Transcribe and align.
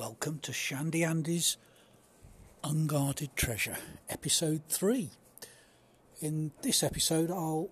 welcome 0.00 0.38
to 0.38 0.50
Shandy 0.50 1.04
Andy's 1.04 1.58
Unguarded 2.64 3.36
Treasure, 3.36 3.76
episode 4.08 4.62
3. 4.70 5.10
In 6.22 6.52
this 6.62 6.82
episode, 6.82 7.30
I'll 7.30 7.68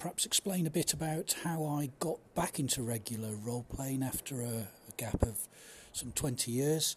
perhaps 0.00 0.26
explain 0.26 0.66
a 0.66 0.70
bit 0.70 0.92
about 0.92 1.36
how 1.44 1.64
I 1.64 1.90
got 2.00 2.18
back 2.34 2.58
into 2.58 2.82
regular 2.82 3.36
role 3.36 3.64
playing 3.72 4.02
after 4.02 4.42
a, 4.42 4.66
a 4.88 4.92
gap 4.96 5.22
of 5.22 5.46
some 5.92 6.10
20 6.10 6.50
years, 6.50 6.96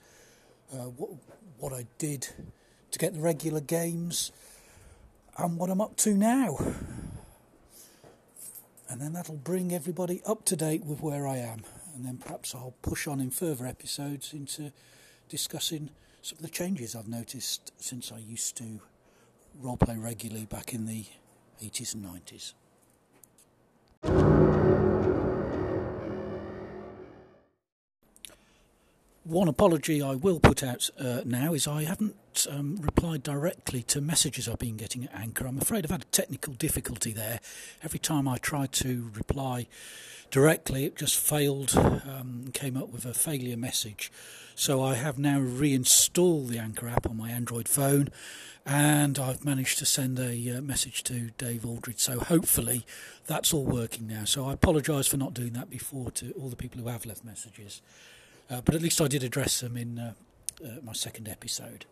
uh, 0.74 0.86
what, 0.86 1.12
what 1.60 1.72
I 1.72 1.86
did 2.00 2.28
to 2.90 2.98
get 2.98 3.14
the 3.14 3.22
regular 3.22 3.62
games, 3.62 4.32
and 5.38 5.56
what 5.56 5.70
I'm 5.70 5.82
up 5.82 5.98
to 5.98 6.16
now. 6.16 6.58
And 8.90 9.00
then 9.00 9.14
that'll 9.14 9.36
bring 9.36 9.72
everybody 9.72 10.24
up 10.26 10.46
to 10.46 10.56
date 10.56 10.84
with 10.84 11.00
where 11.00 11.28
I 11.28 11.38
am 11.38 11.62
and 11.96 12.06
then 12.06 12.18
perhaps 12.18 12.56
I'll 12.56 12.74
push 12.82 13.08
on 13.08 13.20
in 13.20 13.32
further 13.32 13.66
episodes 13.66 14.34
into 14.34 14.72
discussing 15.30 15.90
some 16.22 16.38
of 16.38 16.44
the 16.44 16.50
changes 16.50 16.96
I've 16.96 17.08
noticed 17.08 17.72
since 17.78 18.12
I 18.12 18.18
used 18.20 18.58
to 18.58 18.80
roleplay 19.62 20.02
regularly 20.02 20.46
back 20.46 20.74
in 20.74 20.86
the 20.86 21.06
80s 21.62 21.96
and 21.96 22.06
90s. 22.06 22.54
One 29.24 29.48
apology 29.48 30.02
I 30.02 30.16
will 30.16 30.40
put 30.40 30.64
out 30.64 30.90
uh, 31.00 31.22
now 31.26 31.54
is 31.54 31.68
I 31.68 31.84
haven't 31.84 32.16
um, 32.50 32.78
replied 32.82 33.24
directly 33.24 33.84
to 33.84 34.02
messages 34.02 34.48
I've 34.48 34.60
been 34.60 34.78
getting 34.78 35.06
at 35.06 35.14
Anchor. 35.14 35.46
I'm 35.48 35.58
afraid 35.58 35.86
I've 35.86 35.92
had 35.92 36.04
a 36.04 36.06
technical 36.06 36.54
difficulty 36.54 37.12
there. 37.12 37.40
Every 37.84 38.00
time 38.00 38.28
I 38.28 38.38
tried 38.38 38.72
to 38.74 39.12
reply 39.16 39.68
directly, 40.30 40.86
it 40.86 40.96
just 40.96 41.18
failed, 41.18 41.76
um, 41.76 42.52
came 42.54 42.78
up 42.78 42.90
with 42.90 43.06
a 43.06 43.14
failure 43.14 43.58
message. 43.58 44.12
So 44.56 44.84
I 44.84 44.96
have 44.96 45.18
now 45.18 45.40
reinstalled 45.40 46.50
the 46.50 46.60
Anchor 46.60 46.88
app 46.88 47.10
on 47.10 47.18
my 47.18 47.30
Android 47.30 47.68
phone 47.68 48.10
and 48.66 49.18
I've 49.18 49.44
managed 49.44 49.80
to 49.80 49.86
send 49.86 50.20
a 50.20 50.58
uh, 50.58 50.62
message 50.62 51.04
to 51.04 51.32
Dave 51.38 51.66
Aldridge. 51.66 52.00
So 52.00 52.20
hopefully 52.20 52.86
that's 53.26 53.54
all 53.54 53.66
working 53.66 54.08
now. 54.08 54.26
So 54.26 54.46
I 54.46 54.54
apologise 54.54 55.08
for 55.08 55.18
not 55.18 55.34
doing 55.34 55.54
that 55.54 55.70
before 55.70 56.12
to 56.12 56.32
all 56.34 56.50
the 56.50 56.56
people 56.56 56.82
who 56.82 56.88
have 56.88 57.06
left 57.06 57.24
messages. 57.24 57.82
Uh, 58.50 58.62
but 58.62 58.76
at 58.76 58.82
least 58.82 59.02
I 59.02 59.08
did 59.08 59.24
address 59.24 59.62
them 59.62 59.78
in 59.78 59.98
uh, 59.98 60.14
uh, 60.64 60.68
my 60.84 60.94
second 60.94 61.28
episode. 61.28 61.86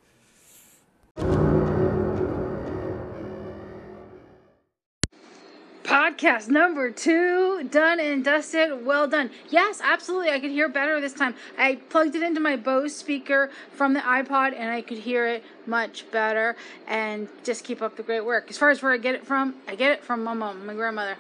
Podcast 5.84 6.50
number 6.50 6.92
two, 6.92 7.68
done 7.72 8.00
and 8.00 8.24
dusted. 8.24 8.86
Well 8.86 9.08
done. 9.08 9.32
Yes, 9.50 9.82
absolutely. 9.84 10.30
I 10.30 10.40
could 10.40 10.52
hear 10.52 10.70
better 10.70 11.02
this 11.02 11.14
time. 11.14 11.34
I 11.58 11.76
plugged 11.90 12.16
it 12.16 12.22
into 12.22 12.40
my 12.40 12.56
Bose 12.56 12.96
speaker 12.96 13.50
from 13.72 13.94
the 13.94 14.02
iPod 14.02 14.54
and 14.56 14.70
I 14.70 14.82
could 14.82 15.00
hear 15.00 15.26
it 15.26 15.44
much 15.66 16.10
better. 16.12 16.56
And 16.88 17.28
just 17.44 17.64
keep 17.64 17.82
up 17.82 17.96
the 17.96 18.04
great 18.04 18.24
work. 18.24 18.52
As 18.52 18.58
far 18.58 18.70
as 18.70 18.84
where 18.84 18.92
I 18.92 18.98
get 18.98 19.16
it 19.16 19.26
from, 19.26 19.56
I 19.68 19.76
get 19.76 19.92
it 19.92 20.04
from 20.04 20.24
my 20.24 20.34
mom, 20.34 20.66
my 20.66 20.74
grandmother. 20.76 21.18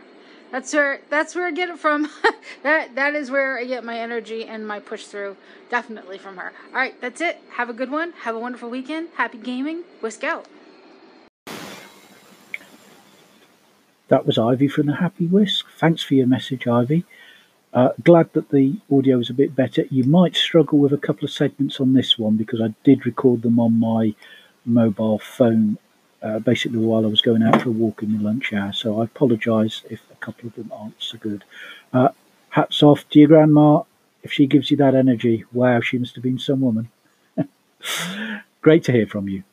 That's 0.51 0.73
where 0.73 0.99
that's 1.09 1.35
where 1.35 1.45
I 1.45 1.51
get 1.51 1.69
it 1.69 1.77
from. 1.77 2.09
that 2.63 2.95
that 2.95 3.13
is 3.13 3.29
where 3.29 3.59
I 3.59 3.65
get 3.65 3.83
my 3.83 3.99
energy 3.99 4.45
and 4.45 4.67
my 4.67 4.79
push 4.79 5.05
through. 5.05 5.37
Definitely 5.69 6.17
from 6.17 6.37
her. 6.37 6.51
All 6.69 6.75
right, 6.75 6.99
that's 6.99 7.21
it. 7.21 7.37
Have 7.51 7.69
a 7.69 7.73
good 7.73 7.91
one. 7.91 8.13
Have 8.23 8.35
a 8.35 8.39
wonderful 8.39 8.69
weekend. 8.69 9.09
Happy 9.15 9.37
gaming. 9.37 9.83
Whisk 10.01 10.23
out. 10.23 10.47
That 14.07 14.25
was 14.25 14.39
Ivy 14.39 14.67
from 14.67 14.87
the 14.87 14.95
Happy 14.95 15.27
Whisk. 15.27 15.67
Thanks 15.77 16.01
for 16.01 16.15
your 16.15 16.25
message, 16.25 16.67
Ivy. 16.67 17.05
Uh, 17.71 17.89
glad 18.03 18.33
that 18.33 18.49
the 18.49 18.77
audio 18.91 19.19
is 19.19 19.29
a 19.29 19.35
bit 19.35 19.55
better. 19.55 19.85
You 19.91 20.03
might 20.03 20.35
struggle 20.35 20.79
with 20.79 20.91
a 20.91 20.97
couple 20.97 21.25
of 21.25 21.31
segments 21.31 21.79
on 21.79 21.93
this 21.93 22.17
one 22.17 22.35
because 22.35 22.59
I 22.59 22.73
did 22.83 23.05
record 23.05 23.43
them 23.43 23.59
on 23.59 23.79
my 23.79 24.15
mobile 24.65 25.19
phone 25.19 25.77
uh, 26.21 26.39
basically 26.39 26.79
while 26.79 27.05
I 27.05 27.09
was 27.09 27.21
going 27.21 27.43
out 27.43 27.61
for 27.61 27.69
a 27.69 27.73
walk 27.73 28.03
in 28.03 28.17
the 28.17 28.23
lunch 28.23 28.53
hour. 28.53 28.73
So 28.73 29.01
I 29.01 29.05
apologise 29.05 29.83
if 29.89 30.01
a 30.11 30.15
couple 30.15 30.47
of 30.47 30.55
them 30.55 30.71
aren't 30.73 31.01
so 31.01 31.17
good. 31.17 31.43
Uh, 31.93 32.09
hats 32.49 32.83
off 32.83 33.07
to 33.09 33.19
your 33.19 33.27
grandma. 33.27 33.83
If 34.23 34.33
she 34.33 34.47
gives 34.47 34.69
you 34.69 34.77
that 34.77 34.95
energy, 34.95 35.45
wow, 35.51 35.79
she 35.81 35.97
must 35.97 36.15
have 36.15 36.23
been 36.23 36.39
some 36.39 36.61
woman. 36.61 36.89
Great 38.61 38.83
to 38.85 38.91
hear 38.91 39.07
from 39.07 39.29
you. 39.29 39.43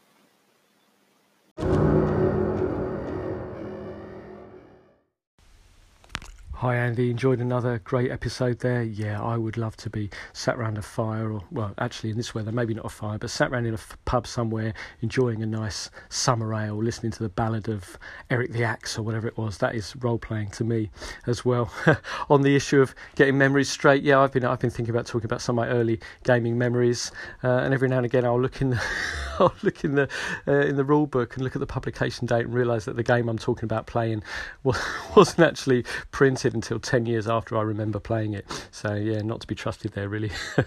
Hi 6.66 6.74
Andy, 6.74 7.12
enjoyed 7.12 7.38
another 7.38 7.78
great 7.84 8.10
episode 8.10 8.58
there. 8.58 8.82
Yeah, 8.82 9.22
I 9.22 9.36
would 9.36 9.56
love 9.56 9.76
to 9.76 9.88
be 9.88 10.10
sat 10.32 10.56
around 10.56 10.78
a 10.78 10.82
fire, 10.82 11.30
or 11.30 11.44
well, 11.52 11.72
actually 11.78 12.10
in 12.10 12.16
this 12.16 12.34
weather, 12.34 12.50
maybe 12.50 12.74
not 12.74 12.86
a 12.86 12.88
fire, 12.88 13.18
but 13.18 13.30
sat 13.30 13.52
around 13.52 13.66
in 13.66 13.74
a 13.74 13.76
f- 13.76 13.96
pub 14.04 14.26
somewhere, 14.26 14.74
enjoying 15.00 15.44
a 15.44 15.46
nice 15.46 15.90
summer 16.08 16.52
ale, 16.52 16.74
listening 16.74 17.12
to 17.12 17.22
the 17.22 17.28
ballad 17.28 17.68
of 17.68 17.96
Eric 18.30 18.50
the 18.50 18.64
Axe 18.64 18.98
or 18.98 19.04
whatever 19.04 19.28
it 19.28 19.38
was. 19.38 19.58
That 19.58 19.76
is 19.76 19.94
role 19.94 20.18
playing 20.18 20.50
to 20.50 20.64
me 20.64 20.90
as 21.28 21.44
well. 21.44 21.70
On 22.30 22.42
the 22.42 22.56
issue 22.56 22.80
of 22.80 22.96
getting 23.14 23.38
memories 23.38 23.68
straight, 23.68 24.02
yeah, 24.02 24.18
I've 24.18 24.32
been 24.32 24.44
I've 24.44 24.58
been 24.58 24.70
thinking 24.70 24.92
about 24.92 25.06
talking 25.06 25.26
about 25.26 25.42
some 25.42 25.56
of 25.56 25.68
my 25.68 25.72
early 25.72 26.00
gaming 26.24 26.58
memories, 26.58 27.12
uh, 27.44 27.58
and 27.58 27.74
every 27.74 27.88
now 27.88 27.98
and 27.98 28.06
again 28.06 28.24
I'll 28.24 28.42
look 28.42 28.60
in 28.60 28.70
the 28.70 28.82
I'll 29.38 29.54
look 29.62 29.84
in 29.84 29.94
the 29.94 30.08
uh, 30.48 30.52
in 30.52 30.74
the 30.74 30.84
rule 30.84 31.06
book 31.06 31.36
and 31.36 31.44
look 31.44 31.54
at 31.54 31.60
the 31.60 31.66
publication 31.66 32.26
date 32.26 32.46
and 32.46 32.52
realise 32.54 32.86
that 32.86 32.96
the 32.96 33.04
game 33.04 33.28
I'm 33.28 33.38
talking 33.38 33.66
about 33.66 33.86
playing 33.86 34.24
was, 34.64 34.82
wasn't 35.16 35.46
actually 35.46 35.84
printed 36.10 36.55
until 36.56 36.80
10 36.80 37.06
years 37.06 37.28
after 37.28 37.56
I 37.56 37.62
remember 37.62 38.00
playing 38.00 38.34
it. 38.34 38.46
So, 38.72 38.94
yeah, 38.94 39.20
not 39.20 39.40
to 39.42 39.46
be 39.46 39.54
trusted 39.54 39.92
there, 39.92 40.08
really. 40.08 40.32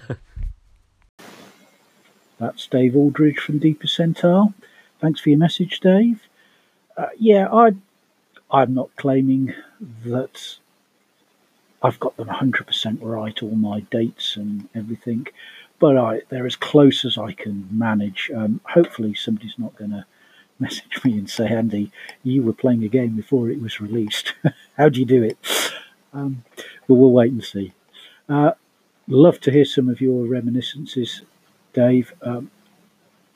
That's 2.40 2.68
Dave 2.68 2.96
Aldridge 2.96 3.40
from 3.40 3.60
Deeper 3.60 3.86
Percentile. 3.88 4.54
Thanks 5.02 5.20
for 5.20 5.30
your 5.30 5.40
message, 5.40 5.82
Dave. 5.82 6.22
Uh, 6.96 7.08
yeah, 7.18 7.48
I, 7.52 7.72
I'm 8.52 8.74
not 8.74 8.90
claiming 8.96 9.54
that 10.06 10.58
I've 11.82 12.00
got 12.00 12.16
them 12.18 12.28
100% 12.28 13.00
right, 13.02 13.44
all 13.44 13.56
my 13.56 13.82
dates 13.82 14.38
and 14.38 14.70
everything, 14.76 15.28
but 15.80 15.98
I, 15.98 16.22
they're 16.30 16.46
as 16.46 16.56
close 16.56 17.04
as 17.04 17.18
I 17.18 17.34
can 17.34 17.68
manage. 17.72 18.32
Um, 18.36 18.62
hopefully, 18.64 19.16
somebody's 19.16 19.58
not 19.58 19.76
going 19.76 19.92
to 19.92 20.06
message 20.60 21.04
me 21.04 21.14
and 21.14 21.30
say, 21.30 21.48
Andy, 21.48 21.92
you 22.24 22.44
were 22.44 22.54
playing 22.54 22.84
a 22.84 22.88
game 22.88 23.16
before 23.16 23.50
it 23.50 23.62
was 23.62 23.80
released. 23.80 24.34
How 24.78 24.90
do 24.90 25.00
you 25.00 25.06
do 25.06 25.24
it? 25.24 25.38
Um, 26.14 26.44
but 26.88 26.96
we'll 26.96 27.12
wait 27.12 27.32
and 27.32 27.44
see. 27.44 27.74
Uh, 28.28 28.52
love 29.08 29.40
to 29.42 29.52
hear 29.52 29.66
some 29.66 29.90
of 29.90 30.02
your 30.02 30.26
reminiscences, 30.26 31.22
Dave. 31.74 32.14
Um, 32.22 32.52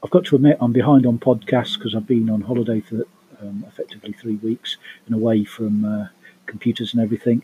I've 0.04 0.12
got 0.12 0.26
to 0.26 0.36
admit, 0.36 0.58
I'm 0.60 0.74
behind 0.74 1.06
on 1.06 1.18
podcasts 1.18 1.78
because 1.78 1.96
I've 1.96 2.08
been 2.08 2.30
on 2.30 2.42
holiday 2.42 2.82
for 2.82 3.04
um, 3.42 3.66
effectively 3.68 4.14
three 4.14 4.36
weeks 4.36 4.78
and 5.06 5.16
away 5.16 5.46
from 5.46 5.86
uh, 5.86 6.08
computers 6.46 6.94
and 6.94 7.02
everything. 7.02 7.44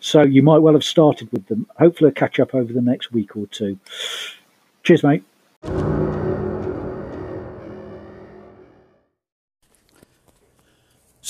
So 0.00 0.22
you 0.22 0.42
might 0.42 0.58
well 0.58 0.74
have 0.74 0.84
started 0.84 1.30
with 1.32 1.46
them. 1.48 1.66
Hopefully, 1.78 2.10
I'll 2.10 2.14
catch 2.14 2.38
up 2.38 2.54
over 2.54 2.72
the 2.72 2.80
next 2.80 3.12
week 3.12 3.36
or 3.36 3.46
two. 3.46 3.78
Cheers, 4.82 5.02
mate. 5.02 5.24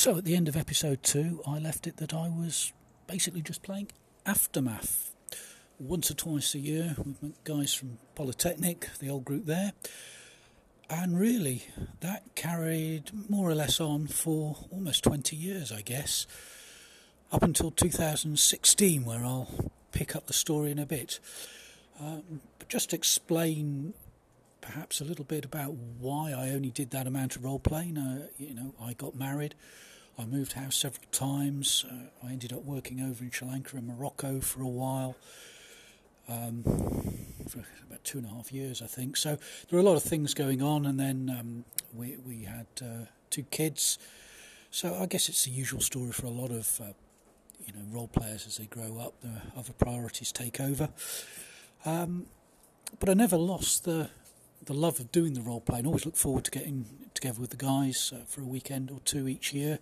So, 0.06 0.19
at 0.19 0.25
the 0.25 0.37
end 0.37 0.47
of 0.47 0.56
episode 0.56 1.03
two, 1.03 1.43
I 1.49 1.59
left 1.59 1.89
it 1.89 1.97
that 1.97 2.15
I 2.15 2.28
was 2.28 2.72
basically 3.09 3.43
just 3.43 3.65
playing 3.65 3.89
Aftermath 4.25 5.11
once 5.81 6.12
or 6.12 6.15
twice 6.15 6.55
a 6.55 6.61
year 6.61 6.94
with 6.97 7.43
guys 7.43 7.75
from 7.75 7.99
Polytechnic, 8.15 8.89
the 9.00 9.11
old 9.11 9.25
group 9.25 9.47
there. 9.47 9.72
And 10.89 11.19
really, 11.19 11.65
that 12.03 12.22
carried 12.37 13.11
more 13.28 13.50
or 13.50 13.56
less 13.56 13.81
on 13.81 14.06
for 14.06 14.56
almost 14.71 15.03
20 15.03 15.34
years, 15.34 15.72
I 15.72 15.81
guess, 15.81 16.28
up 17.33 17.43
until 17.43 17.72
2016, 17.72 19.05
where 19.05 19.25
I'll 19.25 19.72
pick 19.91 20.15
up 20.15 20.28
the 20.28 20.33
story 20.33 20.71
in 20.71 20.78
a 20.78 20.87
bit. 20.87 21.19
Um, 22.01 22.42
but 22.60 22.69
just 22.69 22.95
explain 22.95 23.92
perhaps 24.60 25.01
a 25.01 25.04
little 25.04 25.25
bit 25.25 25.45
about 25.45 25.75
why 25.98 26.31
I 26.31 26.51
only 26.51 26.71
did 26.71 26.91
that 26.91 27.09
amount 27.09 27.34
of 27.34 27.42
role 27.42 27.59
playing. 27.59 27.98
Uh, 27.98 28.28
you 28.39 28.54
know, 28.54 28.72
I 28.81 28.92
got 28.92 29.16
married. 29.16 29.57
I 30.18 30.24
moved 30.24 30.54
house 30.54 30.77
several 30.77 31.04
times. 31.13 31.84
Uh, 31.91 32.27
I 32.27 32.33
ended 32.33 32.53
up 32.53 32.65
working 32.65 33.01
over 33.01 33.22
in 33.22 33.30
Sri 33.30 33.48
Lanka 33.48 33.77
and 33.77 33.86
Morocco 33.86 34.41
for 34.41 34.63
a 34.63 34.68
while, 34.68 35.16
um, 36.28 36.63
for 37.48 37.59
about 37.86 38.03
two 38.03 38.18
and 38.18 38.27
a 38.27 38.30
half 38.30 38.51
years, 38.53 38.80
I 38.80 38.86
think. 38.86 39.16
So 39.16 39.30
there 39.30 39.77
were 39.77 39.80
a 39.80 39.83
lot 39.83 39.97
of 39.97 40.03
things 40.03 40.33
going 40.33 40.63
on, 40.63 40.86
and 40.86 40.98
then 40.98 41.34
um, 41.39 41.65
we 41.95 42.16
we 42.27 42.45
had 42.45 42.66
uh, 42.80 43.07
two 43.30 43.42
kids. 43.45 43.98
So 44.71 44.95
I 44.95 45.07
guess 45.07 45.28
it's 45.28 45.45
the 45.45 45.51
usual 45.51 45.80
story 45.80 46.13
for 46.13 46.27
a 46.27 46.30
lot 46.30 46.51
of 46.51 46.80
uh, 46.80 46.92
you 47.66 47.72
know 47.74 47.84
role 47.91 48.09
players 48.09 48.47
as 48.47 48.57
they 48.57 48.66
grow 48.66 48.98
up. 48.98 49.21
The 49.21 49.42
other 49.59 49.72
priorities 49.72 50.33
take 50.33 50.60
over. 50.60 50.89
Um, 51.84 52.27
but 52.98 53.09
I 53.09 53.15
never 53.15 53.36
lost 53.36 53.84
the 53.84 54.09
the 54.66 54.74
love 54.74 55.01
of 55.01 55.10
doing 55.10 55.34
the 55.34 55.41
role 55.41 55.60
playing. 55.60 55.86
Always 55.86 56.04
look 56.04 56.16
forward 56.16 56.45
to 56.45 56.51
getting 56.51 56.86
together 57.15 57.41
with 57.41 57.51
the 57.51 57.57
guys 57.57 58.13
uh, 58.15 58.24
for 58.27 58.42
a 58.42 58.47
weekend 58.47 58.91
or 58.91 59.01
two 59.01 59.27
each 59.27 59.53
year. 59.53 59.78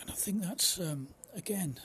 And 0.00 0.10
I 0.10 0.14
think 0.14 0.42
that's 0.42 0.80
um, 0.80 1.08
again 1.36 1.78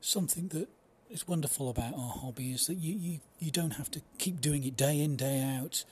something 0.00 0.48
that 0.48 0.68
is 1.10 1.28
wonderful 1.28 1.68
about 1.68 1.94
our 1.94 2.10
hobby 2.10 2.52
is 2.52 2.66
that 2.68 2.76
you, 2.76 2.96
you, 2.96 3.20
you 3.38 3.50
don't 3.50 3.72
have 3.72 3.90
to 3.90 4.00
keep 4.18 4.40
doing 4.40 4.64
it 4.64 4.76
day 4.76 5.00
in, 5.00 5.16
day 5.16 5.42
out. 5.42 5.84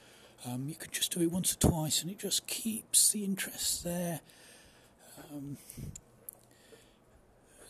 Um, 0.46 0.68
you 0.68 0.76
can 0.76 0.90
just 0.92 1.12
do 1.12 1.20
it 1.20 1.30
once 1.32 1.52
or 1.52 1.58
twice 1.58 2.02
and 2.02 2.10
it 2.10 2.20
just 2.20 2.46
keeps 2.46 3.10
the 3.10 3.24
interest 3.24 3.84
there. 3.84 4.20
Um, 5.30 5.58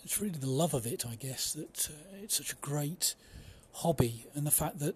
it's 0.05 0.21
really 0.21 0.39
the 0.39 0.49
love 0.49 0.75
of 0.75 0.87
it, 0.87 1.05
I 1.07 1.17
guess, 1.17 1.53
that 1.55 1.91
uh, 1.91 2.17
it's 2.23 2.37
such 2.37 2.53
a 2.53 2.57
great 2.57 3.15
hobby, 3.73 4.27
and 4.35 4.47
the 4.47 4.51
fact 4.51 4.79
that 4.79 4.95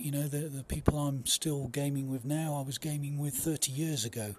you 0.00 0.10
know 0.10 0.28
the 0.28 0.48
the 0.48 0.64
people 0.64 0.98
I'm 0.98 1.26
still 1.26 1.68
gaming 1.68 2.10
with 2.10 2.24
now, 2.24 2.54
I 2.54 2.62
was 2.66 2.78
gaming 2.78 3.18
with 3.18 3.34
30 3.34 3.70
years 3.72 4.04
ago. 4.04 4.34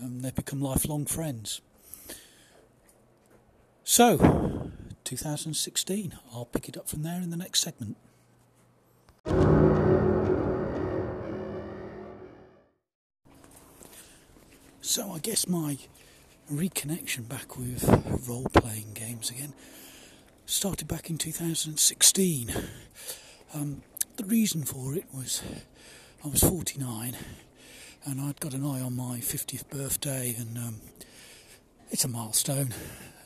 Um, 0.00 0.20
they've 0.20 0.34
become 0.34 0.60
lifelong 0.60 1.04
friends. 1.04 1.60
So, 3.84 4.70
2016. 5.04 6.18
I'll 6.32 6.44
pick 6.44 6.68
it 6.68 6.76
up 6.76 6.88
from 6.88 7.02
there 7.02 7.20
in 7.20 7.30
the 7.30 7.36
next 7.36 7.60
segment. 7.60 7.96
So, 14.80 15.12
I 15.12 15.18
guess 15.18 15.48
my 15.48 15.78
reconnection 16.50 17.28
back 17.28 17.58
with 17.58 17.84
role 18.28 18.46
playing 18.52 18.92
games 18.94 19.30
again 19.30 19.54
started 20.46 20.86
back 20.88 21.08
in 21.08 21.18
2016. 21.18 22.52
Um, 23.54 23.82
the 24.16 24.24
reason 24.24 24.64
for 24.64 24.94
it 24.94 25.06
was 25.12 25.42
I 26.24 26.28
was 26.28 26.40
49 26.42 27.16
and 28.04 28.20
I'd 28.20 28.40
got 28.40 28.54
an 28.54 28.64
eye 28.64 28.80
on 28.80 28.96
my 28.96 29.18
50th 29.18 29.68
birthday, 29.70 30.34
and 30.36 30.58
um, 30.58 30.80
it's 31.90 32.04
a 32.04 32.08
milestone. 32.08 32.74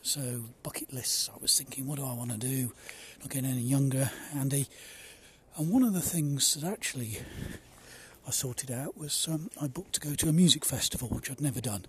So, 0.02 0.44
bucket 0.62 0.92
lists, 0.92 1.30
I 1.34 1.38
was 1.40 1.56
thinking, 1.56 1.86
what 1.86 1.98
do 1.98 2.04
I 2.04 2.12
want 2.12 2.30
to 2.30 2.36
do? 2.36 2.72
Not 3.20 3.30
getting 3.30 3.50
any 3.50 3.62
younger, 3.62 4.10
Andy. 4.34 4.68
And 5.56 5.70
one 5.70 5.82
of 5.82 5.94
the 5.94 6.02
things 6.02 6.54
that 6.54 6.70
actually 6.70 7.18
I 8.28 8.30
sorted 8.30 8.70
out 8.70 8.98
was 8.98 9.26
um, 9.30 9.48
I 9.60 9.66
booked 9.66 9.94
to 9.94 10.00
go 10.00 10.14
to 10.14 10.28
a 10.28 10.32
music 10.32 10.64
festival, 10.64 11.08
which 11.08 11.30
I'd 11.30 11.40
never 11.40 11.62
done 11.62 11.86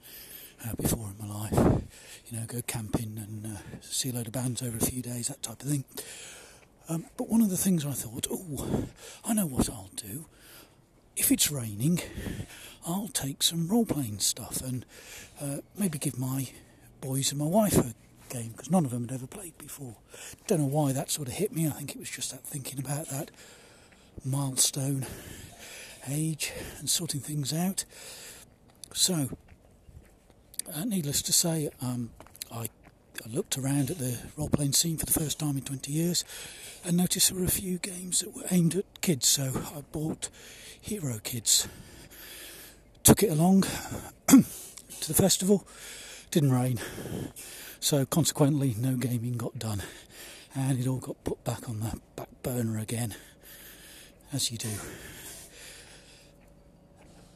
uh, 0.65 0.73
before 0.75 1.09
in 1.09 1.27
my 1.27 1.33
life. 1.41 1.83
You 2.27 2.39
know, 2.39 2.45
go 2.47 2.61
camping 2.65 3.17
and 3.17 3.57
uh, 3.57 3.59
see 3.81 4.09
a 4.09 4.13
load 4.13 4.27
of 4.27 4.33
bands 4.33 4.61
over 4.61 4.77
a 4.77 4.79
few 4.79 5.01
days, 5.01 5.27
that 5.27 5.43
type 5.43 5.61
of 5.61 5.67
thing. 5.67 5.83
Um, 6.89 7.05
but 7.17 7.29
one 7.29 7.41
of 7.41 7.49
the 7.49 7.57
things 7.57 7.85
I 7.85 7.91
thought, 7.91 8.27
oh, 8.31 8.85
I 9.25 9.33
know 9.33 9.45
what 9.45 9.69
I'll 9.69 9.89
do. 9.95 10.25
If 11.15 11.31
it's 11.31 11.51
raining, 11.51 11.99
I'll 12.85 13.09
take 13.09 13.43
some 13.43 13.67
role 13.67 13.85
playing 13.85 14.19
stuff 14.19 14.61
and 14.61 14.85
uh, 15.41 15.57
maybe 15.77 15.97
give 15.97 16.17
my 16.17 16.47
boys 17.01 17.31
and 17.31 17.39
my 17.39 17.45
wife 17.45 17.77
a 17.77 17.93
game 18.29 18.51
because 18.51 18.71
none 18.71 18.85
of 18.85 18.91
them 18.91 19.07
had 19.07 19.11
ever 19.15 19.27
played 19.27 19.57
before. 19.57 19.95
Don't 20.45 20.59
know 20.59 20.65
why 20.65 20.91
that 20.91 21.09
sort 21.09 21.27
of 21.27 21.33
hit 21.33 21.51
me. 21.51 21.67
I 21.67 21.71
think 21.71 21.91
it 21.91 21.99
was 21.99 22.09
just 22.09 22.31
that 22.31 22.43
thinking 22.43 22.79
about 22.79 23.07
that 23.09 23.31
milestone 24.23 25.05
age 26.07 26.51
and 26.79 26.89
sorting 26.89 27.19
things 27.19 27.53
out. 27.53 27.83
So, 28.93 29.29
uh, 30.73 30.85
needless 30.85 31.21
to 31.23 31.33
say, 31.33 31.69
um, 31.81 32.11
I, 32.51 32.67
I, 33.25 33.29
looked 33.29 33.57
around 33.57 33.89
at 33.91 33.97
the 33.97 34.17
role 34.35 34.49
playing 34.49 34.73
scene 34.73 34.97
for 34.97 35.05
the 35.05 35.19
first 35.19 35.39
time 35.39 35.57
in 35.57 35.63
20 35.63 35.91
years 35.91 36.23
and 36.83 36.97
noticed 36.97 37.29
there 37.29 37.39
were 37.39 37.45
a 37.45 37.51
few 37.51 37.77
games 37.77 38.19
that 38.19 38.35
were 38.35 38.45
aimed 38.51 38.75
at 38.75 39.01
kids, 39.01 39.27
so 39.27 39.51
I 39.75 39.81
bought 39.91 40.29
Hero 40.81 41.19
Kids. 41.23 41.67
Took 43.03 43.23
it 43.23 43.31
along 43.31 43.61
to 44.27 45.07
the 45.07 45.13
festival, 45.13 45.67
didn't 46.31 46.51
rain, 46.51 46.79
so 47.79 48.05
consequently, 48.05 48.75
no 48.77 48.95
gaming 48.95 49.37
got 49.37 49.59
done, 49.59 49.81
and 50.55 50.79
it 50.79 50.87
all 50.87 50.97
got 50.97 51.23
put 51.23 51.43
back 51.43 51.69
on 51.69 51.79
the 51.79 51.99
back 52.15 52.29
burner 52.43 52.79
again, 52.79 53.15
as 54.33 54.51
you 54.51 54.57
do. 54.57 54.71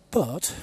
But 0.09 0.55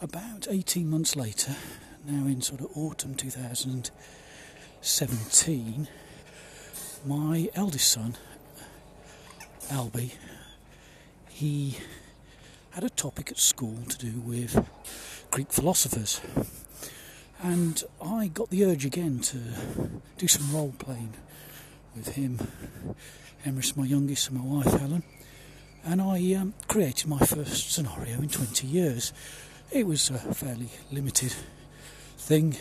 about 0.00 0.46
18 0.48 0.88
months 0.88 1.16
later, 1.16 1.56
now 2.04 2.26
in 2.26 2.42
sort 2.42 2.60
of 2.60 2.68
autumn 2.76 3.14
2017, 3.14 5.88
my 7.06 7.48
eldest 7.54 7.90
son, 7.90 8.16
Albie, 9.68 10.12
he 11.28 11.78
had 12.70 12.82
a 12.84 12.90
topic 12.90 13.30
at 13.30 13.38
school 13.38 13.78
to 13.88 13.96
do 13.98 14.20
with 14.20 14.68
Greek 15.30 15.52
philosophers. 15.52 16.20
And 17.42 17.82
I 18.00 18.28
got 18.28 18.50
the 18.50 18.64
urge 18.64 18.84
again 18.84 19.18
to 19.20 19.38
do 20.18 20.28
some 20.28 20.54
role 20.54 20.74
playing 20.78 21.14
with 21.94 22.14
him, 22.14 22.38
Emrys, 23.44 23.76
my 23.76 23.84
youngest, 23.84 24.28
and 24.28 24.38
my 24.38 24.44
wife 24.44 24.72
Helen. 24.80 25.02
And 25.84 26.00
I 26.00 26.34
um, 26.34 26.54
created 26.68 27.08
my 27.08 27.18
first 27.18 27.72
scenario 27.72 28.20
in 28.20 28.28
20 28.28 28.64
years 28.66 29.12
it 29.72 29.86
was 29.86 30.10
a 30.10 30.18
fairly 30.18 30.68
limited 30.90 31.34
thing 32.22 32.56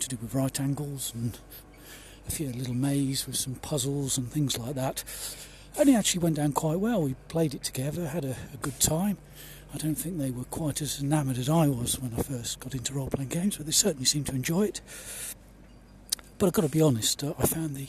to 0.00 0.08
do 0.08 0.16
with 0.22 0.34
right 0.34 0.58
angles 0.58 1.12
and 1.14 1.38
a 2.26 2.30
few 2.30 2.50
little 2.50 2.74
maze 2.74 3.26
with 3.26 3.36
some 3.36 3.54
puzzles 3.56 4.16
and 4.16 4.32
things 4.32 4.58
like 4.58 4.74
that. 4.76 5.04
And 5.78 5.90
it 5.90 5.94
actually 5.94 6.22
went 6.22 6.36
down 6.36 6.52
quite 6.52 6.80
well. 6.80 7.02
We 7.02 7.14
played 7.28 7.54
it 7.54 7.62
together, 7.62 8.08
had 8.08 8.24
a, 8.24 8.34
a 8.54 8.56
good 8.62 8.80
time. 8.80 9.18
I 9.74 9.76
don't 9.76 9.94
think 9.94 10.16
they 10.16 10.30
were 10.30 10.44
quite 10.44 10.80
as 10.80 11.02
enamoured 11.02 11.36
as 11.36 11.50
I 11.50 11.66
was 11.66 12.00
when 12.00 12.14
I 12.18 12.22
first 12.22 12.60
got 12.60 12.74
into 12.74 12.94
role 12.94 13.10
playing 13.10 13.28
games, 13.28 13.58
but 13.58 13.66
they 13.66 13.72
certainly 13.72 14.06
seemed 14.06 14.26
to 14.28 14.34
enjoy 14.34 14.62
it. 14.62 14.80
But 16.38 16.46
I've 16.46 16.52
got 16.54 16.62
to 16.62 16.70
be 16.70 16.80
honest, 16.80 17.22
uh, 17.22 17.34
I 17.38 17.46
found 17.46 17.76
the 17.76 17.88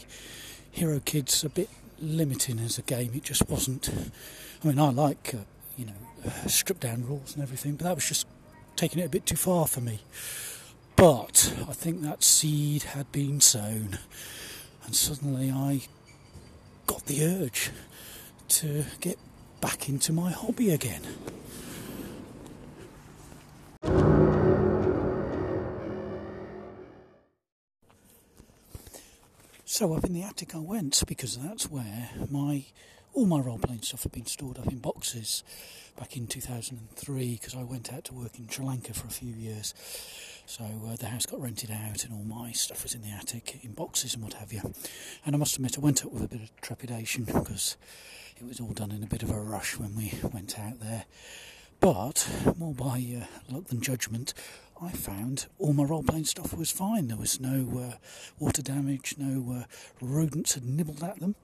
Hero 0.70 1.00
Kids 1.00 1.46
a 1.46 1.50
bit 1.50 1.70
limiting 2.02 2.60
as 2.60 2.78
a 2.78 2.82
game. 2.82 3.12
It 3.16 3.24
just 3.24 3.50
wasn't. 3.50 3.90
I 4.64 4.68
mean, 4.68 4.78
I 4.80 4.90
like, 4.90 5.34
uh, 5.34 5.44
you 5.78 5.86
know, 5.86 5.94
uh, 6.26 6.48
stripped 6.48 6.82
down 6.82 7.08
rules 7.08 7.36
and 7.36 7.42
everything, 7.42 7.76
but 7.76 7.86
that 7.86 7.96
was 7.96 8.06
just 8.06 8.28
taking 8.76 9.00
it 9.00 9.06
a 9.06 9.10
bit 9.10 9.26
too 9.26 9.38
far 9.38 9.66
for 9.66 9.80
me. 9.80 10.02
But 11.00 11.54
I 11.70 11.72
think 11.72 12.02
that 12.02 12.24
seed 12.24 12.84
had 12.84 13.10
been 13.14 13.40
sown, 13.40 14.00
and 14.84 14.94
suddenly 14.94 15.50
I 15.50 15.84
got 16.88 17.06
the 17.06 17.24
urge 17.24 17.72
to 18.50 18.84
get 19.00 19.18
back 19.62 19.88
into 19.88 20.12
my 20.12 20.32
hobby 20.32 20.72
again. 20.72 21.04
So 29.64 29.94
up 29.94 30.04
in 30.04 30.12
the 30.12 30.24
attic 30.24 30.54
I 30.54 30.60
went 30.60 31.02
because 31.08 31.38
that's 31.38 31.72
where 31.72 32.10
my 32.30 32.66
all 33.14 33.26
my 33.26 33.40
role 33.40 33.58
playing 33.58 33.84
stuff 33.84 34.04
had 34.04 34.12
been 34.12 34.26
stored 34.26 34.60
up 34.60 34.68
in 34.68 34.80
boxes 34.80 35.46
back 35.98 36.18
in 36.18 36.28
2003 36.28 37.36
because 37.36 37.56
I 37.56 37.64
went 37.64 37.94
out 37.94 38.04
to 38.06 38.14
work 38.14 38.38
in 38.38 38.50
Sri 38.50 38.66
Lanka 38.66 38.94
for 38.94 39.08
a 39.08 39.12
few 39.12 39.34
years. 39.34 39.74
So 40.50 40.64
uh, 40.64 40.96
the 40.96 41.06
house 41.06 41.28
got 41.28 41.40
rented 41.40 41.70
out 41.70 42.04
and 42.04 42.12
all 42.12 42.24
my 42.24 42.54
stuff 42.54 42.82
was 42.82 42.96
in 42.96 43.04
the 43.04 43.12
attic 43.12 43.60
in 43.62 43.74
boxes 43.74 44.16
and 44.16 44.24
what 44.24 44.34
have 44.34 44.52
you. 44.52 44.74
And 45.24 45.36
I 45.36 45.38
must 45.38 45.58
admit, 45.58 45.78
I 45.78 45.82
went 45.82 46.04
up 46.04 46.12
with 46.12 46.24
a 46.24 46.28
bit 46.28 46.42
of 46.42 46.60
trepidation 46.60 47.24
because 47.24 47.78
it 48.36 48.48
was 48.48 48.60
all 48.60 48.72
done 48.72 48.90
in 48.92 49.04
a 49.04 49.08
bit 49.08 49.22
of 49.22 49.30
a 49.30 49.40
rush 49.40 49.78
when 49.78 49.96
we 49.96 50.12
went 50.34 50.58
out 50.58 50.80
there. 50.80 51.06
But 51.80 52.28
more 52.58 52.74
by 52.74 53.22
uh, 53.22 53.54
luck 53.54 53.66
than 53.66 53.80
judgment, 53.80 54.34
I 54.82 54.90
found 54.90 55.46
all 55.60 55.74
my 55.74 55.84
role 55.84 56.02
playing 56.02 56.26
stuff 56.26 56.58
was 56.58 56.72
fine. 56.72 57.10
There 57.10 57.16
was 57.16 57.40
no 57.40 57.92
uh, 57.92 57.96
water 58.40 58.64
damage, 58.64 59.14
no 59.20 59.54
uh, 59.54 59.64
rodents 60.02 60.56
had 60.56 60.66
nibbled 60.66 61.04
at 61.04 61.20
them, 61.20 61.36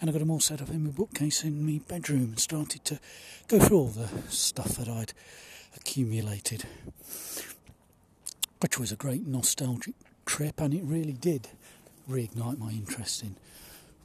and 0.00 0.10
I 0.10 0.12
got 0.12 0.18
them 0.18 0.32
all 0.32 0.40
set 0.40 0.60
up 0.60 0.70
in 0.70 0.82
my 0.82 0.90
bookcase 0.90 1.44
in 1.44 1.64
my 1.64 1.80
bedroom 1.86 2.22
and 2.22 2.40
started 2.40 2.84
to 2.86 2.98
go 3.46 3.60
through 3.60 3.78
all 3.78 3.86
the 3.86 4.08
stuff 4.28 4.70
that 4.78 4.88
I'd 4.88 5.12
accumulated, 5.76 6.64
which 8.60 8.78
was 8.78 8.92
a 8.92 8.96
great 8.96 9.26
nostalgic 9.26 9.94
trip, 10.26 10.60
and 10.60 10.74
it 10.74 10.82
really 10.84 11.12
did 11.12 11.48
reignite 12.08 12.58
my 12.58 12.70
interest 12.70 13.22
in 13.22 13.36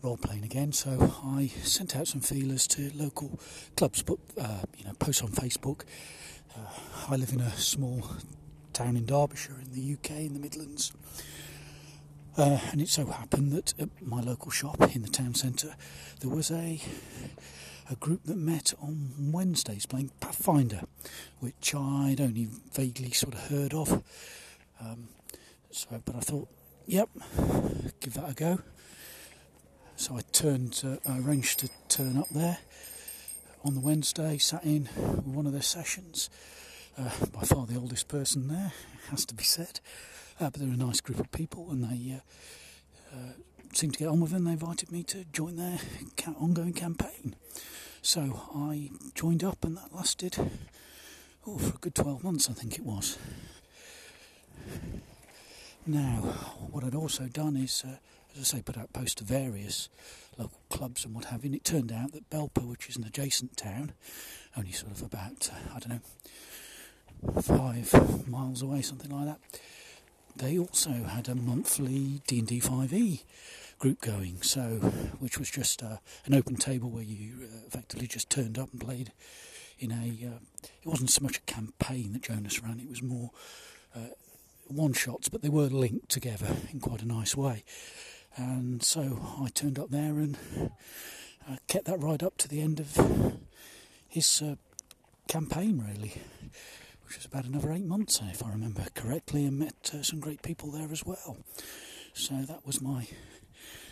role 0.02 0.18
playing 0.18 0.44
again. 0.44 0.72
So 0.74 1.14
I 1.24 1.48
sent 1.64 1.96
out 1.96 2.08
some 2.08 2.22
feelers 2.22 2.68
to 2.68 2.92
local 2.96 3.40
clubs, 3.78 4.02
put 4.04 4.20
uh, 4.40 4.62
you 4.78 4.86
know 4.86 4.94
posts 5.00 5.22
on 5.22 5.30
Facebook. 5.30 5.82
Uh, 6.56 6.68
I 7.10 7.16
live 7.16 7.32
in 7.32 7.40
a 7.40 7.52
small 7.52 8.04
town 8.74 8.98
in 8.98 9.06
Derbyshire 9.06 9.60
in 9.64 9.72
the 9.74 9.94
UK 9.94 10.12
in 10.22 10.34
the 10.34 10.40
Midlands. 10.40 10.92
Uh, 12.36 12.60
and 12.72 12.82
it 12.82 12.90
so 12.90 13.06
happened 13.06 13.52
that 13.52 13.74
at 13.80 13.90
my 14.02 14.20
local 14.20 14.50
shop 14.50 14.82
in 14.96 15.04
the 15.04 15.08
town 15.08 15.36
centre 15.36 15.76
there 16.20 16.32
was 16.32 16.50
a 16.50 16.82
a 17.90 17.96
group 17.96 18.24
that 18.24 18.38
met 18.38 18.74
on 18.82 19.12
Wednesdays 19.32 19.86
playing 19.86 20.12
Pathfinder, 20.20 20.84
which 21.40 21.76
I'd 21.76 22.22
only 22.22 22.48
vaguely 22.74 23.12
sort 23.12 23.36
of 23.36 23.48
heard 23.50 23.74
of. 23.74 24.04
Um, 24.84 25.08
so, 25.72 26.02
but 26.04 26.16
I 26.16 26.20
thought, 26.20 26.50
yep, 26.86 27.10
give 28.00 28.14
that 28.16 28.30
a 28.30 28.34
go. 28.34 28.60
So 29.96 30.18
I 30.18 30.22
turned, 30.32 30.82
uh, 30.84 30.98
I 31.10 31.20
arranged 31.20 31.60
to 31.60 31.70
turn 31.88 32.18
up 32.18 32.30
there 32.30 32.58
on 33.64 33.74
the 33.74 33.80
Wednesday, 33.80 34.38
sat 34.38 34.66
in 34.66 34.86
one 34.86 35.46
of 35.46 35.54
their 35.54 35.62
sessions, 35.62 36.30
uh, 36.98 37.10
by 37.32 37.42
far 37.42 37.66
the 37.66 37.78
oldest 37.78 38.08
person 38.08 38.50
there, 38.50 38.74
has 39.10 39.26
to 39.26 39.34
be 39.34 39.44
said. 39.44 39.80
Uh, 40.40 40.50
but 40.50 40.56
they're 40.56 40.74
a 40.74 40.78
nice 40.78 41.00
group 41.00 41.20
of 41.20 41.32
people, 41.32 41.72
and 41.72 41.84
they 41.84 42.16
uh, 42.16 43.16
uh, 43.16 43.34
seemed 43.72 43.94
to 43.94 44.00
get 44.00 44.10
on 44.10 44.20
with 44.20 44.32
them. 44.32 44.44
They 44.44 44.52
invited 44.52 44.92
me 44.92 45.04
to 45.04 45.24
join 45.32 45.56
their 45.56 45.80
ongoing 46.38 46.74
campaign. 46.74 47.36
So 48.02 48.42
I 48.54 48.90
joined 49.16 49.44
up, 49.44 49.64
and 49.64 49.78
that 49.78 49.94
lasted 49.94 50.36
oh, 51.48 51.58
for 51.58 51.76
a 51.76 51.80
good 51.80 51.96
12 51.96 52.24
months, 52.24 52.50
I 52.50 52.54
think 52.54 52.76
it 52.76 52.84
was. 52.84 53.18
Now, 55.86 56.22
what 56.72 56.84
I'd 56.84 56.96
also 56.96 57.26
done 57.26 57.58
is, 57.58 57.84
uh, 57.86 57.98
as 58.34 58.40
I 58.40 58.58
say, 58.58 58.62
put 58.62 58.78
out 58.78 58.94
posts 58.94 59.16
to 59.16 59.24
various 59.24 59.90
local 60.38 60.60
clubs 60.70 61.06
and 61.06 61.14
what 61.14 61.26
have 61.26 61.44
you. 61.44 61.50
And 61.50 61.56
it 61.56 61.64
turned 61.64 61.92
out 61.92 62.14
that 62.14 62.30
Belper, 62.30 62.66
which 62.66 62.88
is 62.90 62.96
an 62.96 63.04
adjacent 63.04 63.58
town, 63.58 63.94
only 64.58 64.72
sort 64.72 64.92
of 64.92 65.02
about, 65.02 65.50
uh, 65.52 65.76
I 65.76 65.80
don't 65.80 65.90
know, 65.90 67.42
five 67.42 68.28
miles 68.28 68.62
away, 68.62 68.82
something 68.82 69.12
like 69.12 69.26
that, 69.26 69.40
they 70.36 70.58
also 70.58 70.90
had 70.92 71.30
a 71.30 71.36
monthly 71.36 72.22
D&D 72.28 72.60
5e 72.62 73.24
group 73.80 74.02
going, 74.02 74.42
so 74.42 74.62
which 75.20 75.38
was 75.38 75.50
just 75.50 75.84
uh, 75.84 75.98
an 76.26 76.34
open 76.34 76.56
table 76.56 76.90
where 76.90 77.04
you 77.04 77.34
uh, 77.44 77.68
effectively 77.68 78.08
just 78.08 78.30
turned 78.30 78.58
up 78.58 78.72
and 78.72 78.82
played 78.82 79.12
in 79.80 79.92
a. 79.92 80.28
Uh, 80.28 80.40
it 80.64 80.86
wasn't 80.86 81.10
so 81.10 81.22
much 81.22 81.38
a 81.38 81.42
campaign 81.42 82.14
that 82.14 82.24
Jonas 82.24 82.64
ran; 82.64 82.80
it 82.80 82.90
was 82.90 83.04
more 83.04 83.32
uh, 83.96 84.10
one 84.68 84.94
shots, 84.94 85.30
but 85.30 85.42
they 85.42 85.50
were 85.50 85.68
linked 85.68 86.10
together 86.10 86.56
in 86.72 86.80
quite 86.80 87.02
a 87.02 87.08
nice 87.08 87.36
way. 87.36 87.64
And 88.36 88.82
so 88.82 89.20
I 89.42 89.50
turned 89.50 89.78
up 89.78 89.90
there 89.90 90.18
and 90.20 90.38
uh, 91.50 91.58
kept 91.68 91.86
that 91.86 92.02
right 92.02 92.24
up 92.24 92.38
to 92.38 92.48
the 92.48 92.62
end 92.62 92.80
of 92.80 93.38
his 94.08 94.42
uh, 94.42 94.56
campaign, 95.28 95.84
really, 95.88 96.22
which 97.06 97.18
was 97.18 97.26
about 97.26 97.46
another 97.46 97.72
eight 97.72 97.86
months, 97.86 98.22
if 98.32 98.44
I 98.44 98.50
remember 98.50 98.86
correctly, 98.96 99.46
and 99.46 99.60
met 99.60 99.92
some 100.02 100.20
great 100.20 100.42
people 100.42 100.72
there 100.72 100.90
as 100.92 101.06
well. 101.06 101.38
So 102.14 102.36
that 102.36 102.66
was 102.66 102.82
my 102.82 103.08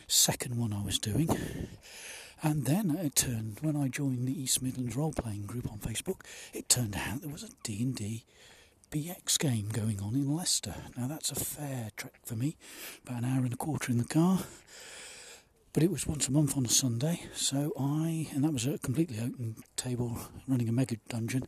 second 0.08 0.58
one 0.58 0.74
I 0.74 0.84
was 0.84 1.00
doing. 1.00 1.30
And 2.44 2.66
then 2.66 2.92
it 2.92 3.16
turned 3.16 3.60
when 3.62 3.76
I 3.76 3.88
joined 3.88 4.28
the 4.28 4.42
East 4.42 4.64
Midlands 4.64 4.96
role 4.96 5.14
playing 5.14 5.46
group 5.46 5.72
on 5.72 5.78
Facebook. 5.78 6.22
It 6.54 6.68
turned 6.70 6.96
out 6.96 7.22
there 7.22 7.32
was 7.32 7.44
a 7.44 7.50
D 7.64 8.24
and 8.92 9.04
D 9.04 9.10
BX 9.10 9.40
game 9.40 9.70
going 9.72 10.02
on 10.02 10.16
in 10.16 10.36
Leicester. 10.36 10.74
Now 10.98 11.08
that's 11.08 11.32
a 11.32 11.36
fair 11.36 11.90
trek 11.96 12.20
for 12.24 12.36
me, 12.36 12.58
about 13.06 13.24
an 13.24 13.26
hour 13.26 13.44
and 13.44 13.54
a 13.54 13.58
quarter 13.58 13.92
in 13.92 13.98
the 13.98 14.06
car. 14.06 14.40
But 15.74 15.84
it 15.84 15.92
was 15.92 16.08
once 16.08 16.28
a 16.28 16.32
month 16.32 16.58
on 16.58 16.66
a 16.66 16.70
Sunday, 16.70 17.24
so 17.34 17.72
I 17.80 18.28
and 18.34 18.44
that 18.44 18.54
was 18.54 18.66
a 18.66 18.78
completely 18.78 19.20
open 19.20 19.56
table 19.76 20.20
running 20.48 20.70
a 20.70 20.72
mega 20.72 20.98
dungeon. 21.10 21.48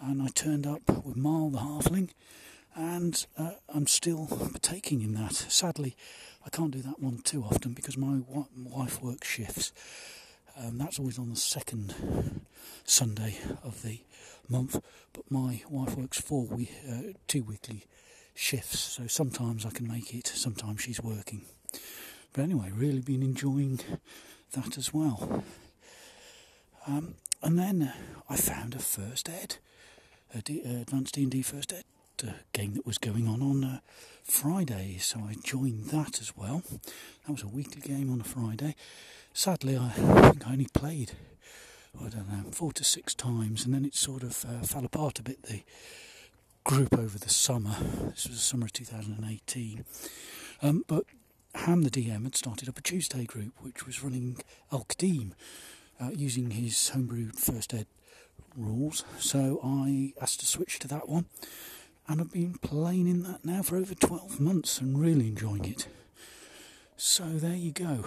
And 0.00 0.22
I 0.22 0.28
turned 0.28 0.66
up 0.66 0.82
with 1.04 1.16
Marl 1.16 1.50
the 1.50 1.58
Halfling, 1.58 2.10
and 2.74 3.26
uh, 3.36 3.52
I'm 3.68 3.86
still 3.86 4.26
partaking 4.26 5.02
in 5.02 5.14
that. 5.14 5.34
Sadly, 5.34 5.96
I 6.44 6.50
can't 6.50 6.70
do 6.70 6.82
that 6.82 7.00
one 7.00 7.18
too 7.18 7.42
often 7.42 7.72
because 7.72 7.96
my 7.96 8.20
wife 8.56 9.02
works 9.02 9.28
shifts. 9.28 9.72
Um, 10.56 10.78
that's 10.78 10.98
always 10.98 11.18
on 11.18 11.30
the 11.30 11.36
second 11.36 11.94
Sunday 12.84 13.38
of 13.64 13.82
the 13.82 14.00
month, 14.48 14.80
but 15.12 15.30
my 15.30 15.62
wife 15.70 15.96
works 15.96 16.20
four 16.20 16.44
we- 16.44 16.70
uh, 16.88 17.12
two 17.26 17.42
weekly 17.42 17.84
shifts, 18.34 18.78
so 18.80 19.06
sometimes 19.06 19.64
I 19.64 19.70
can 19.70 19.86
make 19.88 20.14
it, 20.14 20.26
sometimes 20.26 20.82
she's 20.82 21.00
working. 21.02 21.42
But 22.32 22.42
anyway, 22.42 22.70
really 22.74 23.00
been 23.00 23.22
enjoying 23.22 23.80
that 24.52 24.76
as 24.76 24.92
well. 24.92 25.44
Um, 26.86 27.14
and 27.42 27.58
then 27.58 27.92
I 28.28 28.36
found 28.36 28.74
a 28.74 28.78
first 28.78 29.28
ed, 29.28 29.56
a 30.34 30.42
D- 30.42 30.62
uh, 30.64 30.80
advanced 30.82 31.14
D 31.14 31.22
and 31.22 31.30
D 31.30 31.42
first 31.42 31.72
ed 31.72 31.84
uh, 32.26 32.32
game 32.52 32.74
that 32.74 32.86
was 32.86 32.98
going 32.98 33.26
on 33.26 33.40
on 33.42 33.64
uh, 33.64 33.80
Friday, 34.22 34.98
so 34.98 35.20
I 35.20 35.36
joined 35.42 35.86
that 35.86 36.20
as 36.20 36.36
well. 36.36 36.62
That 37.26 37.32
was 37.32 37.42
a 37.42 37.48
weekly 37.48 37.80
game 37.80 38.12
on 38.12 38.20
a 38.20 38.24
Friday. 38.24 38.74
Sadly, 39.32 39.76
I 39.76 39.88
think 39.90 40.46
I 40.46 40.52
only 40.52 40.66
played, 40.74 41.12
I 41.98 42.08
don't 42.08 42.28
know, 42.28 42.50
four 42.50 42.72
to 42.72 42.84
six 42.84 43.14
times, 43.14 43.64
and 43.64 43.72
then 43.72 43.84
it 43.84 43.94
sort 43.94 44.22
of 44.22 44.44
uh, 44.44 44.64
fell 44.64 44.84
apart 44.84 45.18
a 45.18 45.22
bit. 45.22 45.44
The 45.44 45.62
group 46.64 46.98
over 46.98 47.18
the 47.18 47.28
summer. 47.28 47.76
This 48.10 48.28
was 48.28 48.36
the 48.36 48.42
summer 48.42 48.66
of 48.66 48.72
2018. 48.72 49.84
Um, 50.62 50.84
but 50.86 51.04
Ham, 51.54 51.82
the 51.82 51.90
DM, 51.90 52.24
had 52.24 52.36
started 52.36 52.68
up 52.68 52.78
a 52.78 52.82
Tuesday 52.82 53.24
group 53.24 53.52
which 53.60 53.86
was 53.86 54.02
running 54.02 54.36
Al 54.72 54.84
Qadim 54.84 55.32
uh, 56.00 56.10
using 56.10 56.50
his 56.50 56.90
homebrew 56.90 57.30
first 57.32 57.74
ed 57.74 57.86
rules. 58.56 59.04
So 59.18 59.60
I 59.64 60.12
asked 60.20 60.40
to 60.40 60.46
switch 60.46 60.78
to 60.80 60.88
that 60.88 61.08
one 61.08 61.26
and 62.06 62.20
I've 62.20 62.32
been 62.32 62.54
playing 62.54 63.08
in 63.08 63.22
that 63.24 63.44
now 63.44 63.62
for 63.62 63.76
over 63.76 63.94
12 63.94 64.38
months 64.40 64.80
and 64.80 65.00
really 65.00 65.28
enjoying 65.28 65.64
it. 65.64 65.88
So 66.96 67.24
there 67.24 67.56
you 67.56 67.72
go. 67.72 68.04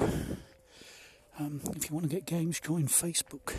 Um, 1.39 1.61
if 1.75 1.89
you 1.89 1.95
want 1.95 2.09
to 2.09 2.15
get 2.15 2.25
games, 2.27 2.59
join 2.59 2.83
Facebook. 2.83 3.53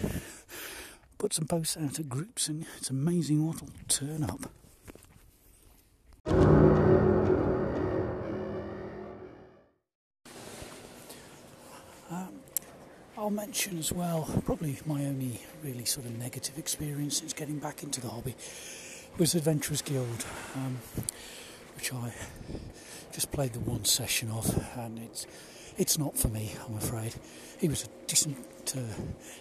Put 1.19 1.33
some 1.33 1.47
posts 1.47 1.77
out 1.77 1.99
at 1.99 2.09
groups, 2.09 2.49
and 2.49 2.67
it's 2.79 2.91
amazing 2.91 3.45
what 3.45 3.61
will 3.61 3.71
turn 3.89 4.23
up. 4.23 4.49
Um, 12.11 12.29
I'll 13.19 13.31
mention 13.31 13.79
as 13.79 13.93
well, 13.93 14.29
probably 14.45 14.79
my 14.87 15.05
only 15.07 15.41
really 15.65 15.85
sort 15.85 16.07
of 16.07 16.17
negative 16.17 16.57
experience 16.59 17.19
since 17.19 17.33
getting 17.33 17.59
back 17.59 17.83
into 17.83 18.01
the 18.01 18.09
hobby 18.09 18.37
was 19.19 19.35
Adventurers 19.35 19.83
Guild, 19.83 20.25
um, 20.55 20.79
which 21.75 21.93
I 21.93 22.13
just 23.13 23.33
played 23.33 23.53
the 23.53 23.61
one 23.61 23.85
session 23.85 24.31
of, 24.31 24.65
and 24.77 24.99
it's 24.99 25.27
it's 25.77 25.99
not 25.99 26.17
for 26.17 26.29
me, 26.29 26.53
I'm 26.67 26.77
afraid. 26.77 27.15
He 27.59 27.69
was 27.69 27.85
a 27.85 28.07
decent 28.07 28.37
uh, 28.77 28.81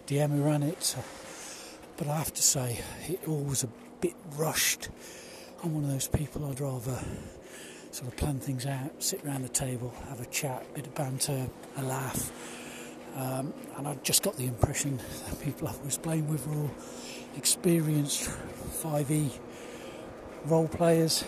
DM 0.07 0.31
who 0.31 0.41
ran 0.43 0.63
it, 0.63 0.95
uh, 0.97 1.01
but 1.97 2.07
I 2.07 2.17
have 2.17 2.33
to 2.33 2.41
say 2.41 2.79
it 3.07 3.27
all 3.27 3.43
was 3.43 3.63
a 3.63 3.69
bit 4.01 4.15
rushed. 4.35 4.89
I'm 5.63 5.73
one 5.73 5.83
of 5.83 5.91
those 5.91 6.07
people 6.07 6.45
I'd 6.45 6.59
rather 6.59 6.97
sort 7.91 8.11
of 8.11 8.17
plan 8.17 8.39
things 8.39 8.65
out, 8.65 9.03
sit 9.03 9.23
around 9.23 9.43
the 9.43 9.49
table, 9.49 9.93
have 10.09 10.19
a 10.19 10.25
chat, 10.25 10.65
bit 10.73 10.87
of 10.87 10.95
banter, 10.95 11.47
a 11.77 11.83
laugh. 11.83 12.31
Um, 13.15 13.53
and 13.77 13.87
I 13.87 13.95
just 14.01 14.23
got 14.23 14.35
the 14.35 14.47
impression 14.47 14.97
that 15.27 15.39
people 15.41 15.67
I 15.67 15.73
was 15.85 15.97
playing 15.97 16.27
with 16.27 16.47
were 16.47 16.63
all 16.63 16.71
experienced 17.37 18.31
5e 18.81 19.29
role 20.45 20.67
players, 20.67 21.23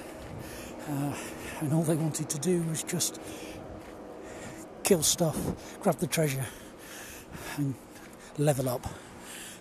uh, 0.89 1.13
and 1.61 1.73
all 1.73 1.83
they 1.83 1.95
wanted 1.95 2.29
to 2.31 2.39
do 2.39 2.63
was 2.63 2.81
just 2.81 3.19
kill 4.85 5.01
stuff, 5.01 5.35
grab 5.81 5.97
the 5.97 6.05
treasure, 6.05 6.45
and 7.57 7.73
level 8.37 8.69
up. 8.69 8.87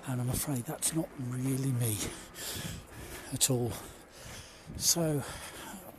And 0.07 0.21
I'm 0.21 0.29
afraid 0.29 0.67
that's 0.67 0.95
not 0.95 1.09
really 1.31 1.73
me 1.73 1.97
at 3.33 3.49
all. 3.51 3.73
So 4.77 5.23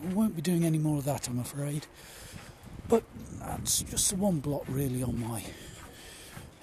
we 0.03 0.13
won't 0.13 0.35
be 0.35 0.43
doing 0.43 0.63
any 0.63 0.77
more 0.77 0.99
of 0.99 1.05
that, 1.05 1.27
I'm 1.27 1.39
afraid. 1.39 1.87
But 2.87 3.03
that's 3.39 3.81
just 3.81 4.11
the 4.11 4.15
one 4.17 4.41
blot 4.41 4.63
really 4.69 5.01
on 5.01 5.19
my 5.19 5.43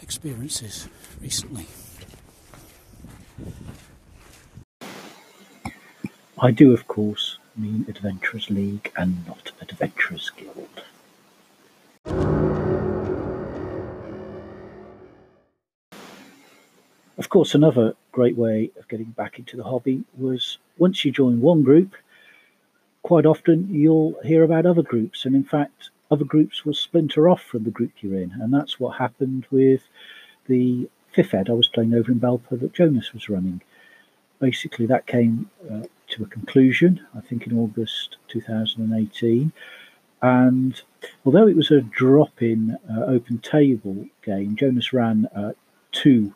experiences 0.01 0.89
recently. 1.21 1.67
I 6.41 6.53
do, 6.53 6.73
of 6.73 6.87
course, 6.87 7.39
mean 7.57 7.87
Adventurers 7.89 8.51
League 8.51 8.93
and 8.97 9.27
not 9.27 9.51
Adventurers 9.61 10.31
Guild. 10.31 10.72
Course, 17.33 17.55
another 17.55 17.95
great 18.13 18.37
way 18.37 18.71
of 18.79 18.87
getting 18.89 19.07
back 19.07 19.39
into 19.39 19.57
the 19.57 19.65
hobby 19.65 20.05
was 20.19 20.59
once 20.77 21.03
you 21.03 21.11
join 21.11 21.41
one 21.41 21.63
group, 21.63 21.95
quite 23.03 23.25
often 23.25 23.67
you'll 23.73 24.15
hear 24.23 24.43
about 24.43 24.67
other 24.67 24.83
groups, 24.83 25.25
and 25.25 25.35
in 25.35 25.43
fact, 25.43 25.89
other 26.11 26.27
groups 26.27 26.67
will 26.67 26.75
splinter 26.75 27.31
off 27.31 27.43
from 27.43 27.65
the 27.65 27.71
group 27.71 27.91
you're 28.03 28.21
in, 28.21 28.33
and 28.33 28.53
that's 28.53 28.79
what 28.79 28.99
happened 28.99 29.47
with 29.51 29.81
the 30.47 30.87
fifth 31.13 31.33
ed 31.33 31.49
I 31.49 31.55
was 31.55 31.69
playing 31.69 31.95
over 31.95 32.13
in 32.13 32.21
Belper 32.21 32.61
that 32.61 32.75
Jonas 32.75 33.15
was 33.15 33.31
running. 33.31 33.63
Basically, 34.39 34.85
that 34.85 35.07
came 35.07 35.49
uh, 35.71 35.85
to 36.09 36.25
a 36.25 36.27
conclusion, 36.27 37.01
I 37.17 37.21
think 37.21 37.47
in 37.47 37.59
August 37.59 38.19
2018. 38.29 39.53
And 40.21 40.83
although 41.25 41.49
it 41.49 41.57
was 41.57 41.71
a 41.71 41.81
drop 41.81 42.43
in 42.43 42.77
uh, 42.95 43.05
open 43.05 43.39
table 43.39 44.05
game, 44.23 44.55
Jonas 44.55 44.93
ran 44.93 45.27
uh, 45.35 45.53
two 45.93 46.35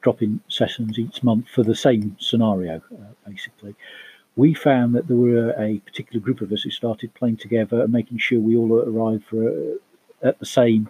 drop 0.00 0.22
in 0.22 0.40
sessions 0.48 0.98
each 0.98 1.22
month 1.22 1.48
for 1.48 1.62
the 1.62 1.74
same 1.74 2.16
scenario, 2.20 2.76
uh, 2.92 3.28
basically. 3.28 3.74
We 4.36 4.54
found 4.54 4.94
that 4.94 5.08
there 5.08 5.16
were 5.16 5.50
a 5.58 5.78
particular 5.80 6.20
group 6.20 6.40
of 6.40 6.52
us 6.52 6.62
who 6.62 6.70
started 6.70 7.12
playing 7.14 7.38
together 7.38 7.82
and 7.82 7.92
making 7.92 8.18
sure 8.18 8.38
we 8.38 8.56
all 8.56 8.72
arrived 8.72 9.24
for 9.24 9.48
uh, 9.48 10.26
at 10.28 10.38
the 10.38 10.46
same 10.46 10.88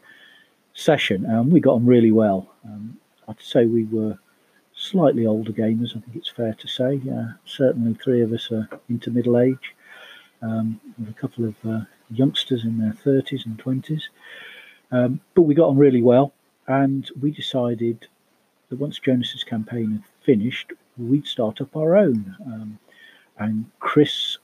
session, 0.75 1.25
and 1.25 1.51
we 1.51 1.61
got 1.61 1.75
on 1.75 1.87
really 1.87 2.13
well. 2.13 2.55
Um, 2.65 2.99
I'd 3.27 3.41
say 3.41 3.67
we 3.67 3.85
were 3.85 4.19
slightly 4.75 5.27
older 5.27 5.53
gamers, 5.53 5.97
I 5.97 6.01
think 6.01 6.17
it's 6.17 6.29
fair 6.31 6.55
to 6.55 6.69
say. 6.69 7.01
Uh, 7.11 7.33
certainly, 7.45 7.95
three 7.95 8.23
of 8.23 8.33
us 8.33 8.51
are 8.53 8.69
into 8.89 9.11
middle 9.11 9.39
age, 9.39 9.75
um, 10.43 10.81
with 10.99 11.09
a 11.09 11.21
couple 11.21 11.45
of 11.45 11.55
uh, 11.69 11.81
youngsters 12.11 12.65
in 12.65 12.79
their 12.79 12.93
30s 12.93 13.45
and 13.45 13.59
20s. 13.59 14.05
Um, 14.93 15.21
but 15.35 15.43
we 15.43 15.55
got 15.55 15.69
on 15.69 15.77
really 15.77 16.03
well, 16.03 16.33
and 16.67 17.11
we 17.21 17.31
decided 17.31 18.07
that 18.69 18.79
once 18.79 18.99
Jonas's 18.99 19.45
campaign 19.45 19.93
had 19.93 20.25
finished, 20.25 20.73
we'd 20.97 21.27
start 21.27 21.61
up 21.61 21.77
our 21.77 21.97
own. 21.97 22.37
Um, 22.45 22.79
and 23.39 23.67
Chris 23.81 24.39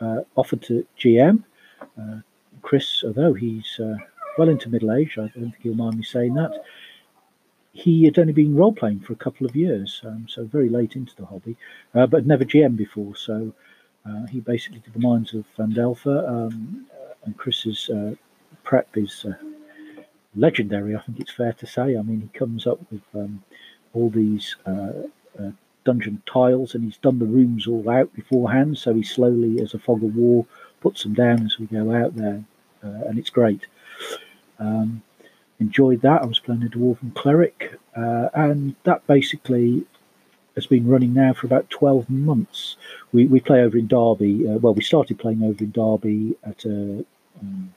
uh, 0.00 0.22
offered 0.36 0.62
to 0.62 0.86
GM. 0.98 1.42
Uh, 1.98 2.20
Chris, 2.62 3.02
although 3.04 3.32
he's 3.32 3.78
uh, 3.80 3.96
well 4.36 4.48
into 4.48 4.68
middle 4.68 4.92
age, 4.92 5.18
I 5.18 5.28
don't 5.28 5.50
think 5.50 5.62
he'll 5.62 5.74
mind 5.74 5.96
me 5.96 6.04
saying 6.04 6.34
that. 6.34 6.64
He 7.72 8.04
had 8.04 8.18
only 8.18 8.32
been 8.32 8.56
role 8.56 8.72
playing 8.72 9.00
for 9.00 9.12
a 9.12 9.16
couple 9.16 9.46
of 9.46 9.54
years, 9.54 10.00
um, 10.04 10.26
so 10.28 10.44
very 10.44 10.68
late 10.68 10.96
into 10.96 11.14
the 11.14 11.26
hobby, 11.26 11.56
uh, 11.94 12.06
but 12.06 12.26
never 12.26 12.44
GM 12.44 12.76
before. 12.76 13.14
So 13.14 13.52
uh, 14.08 14.26
he 14.26 14.40
basically 14.40 14.78
did 14.78 14.94
the 14.94 15.00
Mines 15.00 15.34
of 15.34 15.44
Phandelver, 15.56 16.26
um, 16.28 16.86
and 17.24 17.36
Chris's 17.36 17.90
uh, 17.90 18.14
prep 18.64 18.96
is 18.96 19.26
legendary. 20.36 20.94
I 20.94 21.00
think 21.00 21.20
it's 21.20 21.32
fair 21.32 21.52
to 21.54 21.66
say. 21.66 21.96
I 21.96 22.02
mean, 22.02 22.20
he 22.32 22.38
comes 22.38 22.66
up 22.66 22.80
with 22.90 23.02
um, 23.14 23.42
all 23.94 24.10
these 24.10 24.56
dungeon 25.86 26.22
tiles, 26.26 26.74
and 26.74 26.84
he's 26.84 26.98
done 26.98 27.18
the 27.18 27.24
rooms 27.24 27.66
all 27.66 27.88
out 27.88 28.12
beforehand. 28.14 28.76
So 28.76 28.92
he 28.92 29.02
slowly, 29.02 29.62
as 29.62 29.72
a 29.72 29.78
fog 29.78 30.04
of 30.04 30.14
war, 30.14 30.44
puts 30.82 31.04
them 31.04 31.14
down 31.14 31.46
as 31.46 31.58
we 31.58 31.66
go 31.66 31.94
out 31.94 32.14
there, 32.16 32.44
uh, 32.84 33.08
and 33.08 33.18
it's 33.18 33.30
great. 33.30 33.66
Um, 34.58 35.02
enjoyed 35.58 36.02
that. 36.02 36.22
I 36.22 36.26
was 36.26 36.40
playing 36.40 36.64
a 36.64 36.66
dwarven 36.66 37.14
cleric, 37.14 37.78
uh, 37.96 38.28
and 38.34 38.74
that 38.84 39.06
basically 39.06 39.86
has 40.54 40.66
been 40.66 40.86
running 40.88 41.14
now 41.14 41.32
for 41.32 41.46
about 41.46 41.70
12 41.70 42.10
months. 42.10 42.76
We, 43.12 43.26
we 43.26 43.40
play 43.40 43.60
over 43.60 43.76
in 43.76 43.86
Derby. 43.86 44.48
Uh, 44.48 44.58
well, 44.58 44.74
we 44.74 44.82
started 44.82 45.18
playing 45.18 45.42
over 45.42 45.62
in 45.62 45.70
Derby 45.70 46.34
at 46.44 46.64
a, 46.64 47.04
um, 47.40 47.74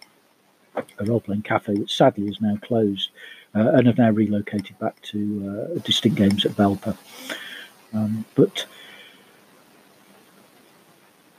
a 0.98 1.05
role 1.05 1.21
playing 1.21 1.41
cafe, 1.43 1.74
which 1.74 1.95
sadly 1.95 2.27
is 2.27 2.41
now 2.41 2.57
closed, 2.62 3.09
uh, 3.55 3.71
and 3.74 3.88
have 3.88 3.98
now 3.98 4.12
relocated 4.12 4.77
back 4.79 5.01
to 5.01 5.69
uh, 5.75 5.79
Distinct 5.79 6.17
Games 6.17 6.45
at 6.45 6.53
Belper. 6.53 6.98
Um, 7.93 8.25
but 8.36 8.65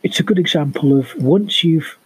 it's 0.02 0.20
a 0.20 0.22
good 0.22 0.38
example 0.38 0.98
of 0.98 1.14
once 1.16 1.62
you've 1.62 1.96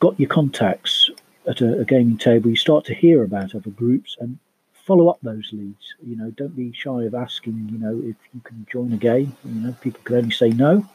got 0.00 0.18
your 0.20 0.28
contacts 0.28 1.10
at 1.46 1.60
a, 1.60 1.80
a, 1.80 1.84
gaming 1.84 2.18
table, 2.18 2.50
you 2.50 2.56
start 2.56 2.84
to 2.84 2.94
hear 2.94 3.22
about 3.22 3.54
other 3.54 3.70
groups 3.70 4.16
and 4.20 4.38
follow 4.84 5.08
up 5.08 5.18
those 5.22 5.48
leads. 5.52 5.94
You 6.06 6.16
know, 6.16 6.30
don't 6.30 6.54
be 6.54 6.72
shy 6.72 7.04
of 7.04 7.14
asking. 7.14 7.68
You 7.72 7.78
know, 7.78 7.98
if 8.04 8.16
you 8.34 8.40
can 8.44 8.66
join 8.70 8.92
a 8.92 8.96
game. 8.96 9.36
You 9.44 9.60
know, 9.60 9.72
people 9.80 10.00
can 10.04 10.16
only 10.16 10.30
say 10.30 10.50
no, 10.50 10.86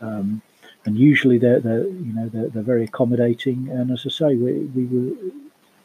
um, 0.00 0.42
and 0.84 0.96
usually 0.96 1.38
they're, 1.38 1.60
they're 1.60 1.84
you 1.84 2.12
know 2.12 2.28
they're, 2.28 2.48
they're 2.48 2.62
very 2.62 2.84
accommodating. 2.84 3.68
And 3.70 3.90
as 3.90 4.04
I 4.06 4.10
say, 4.10 4.34
we, 4.34 4.52
we 4.52 4.84
were 4.86 5.14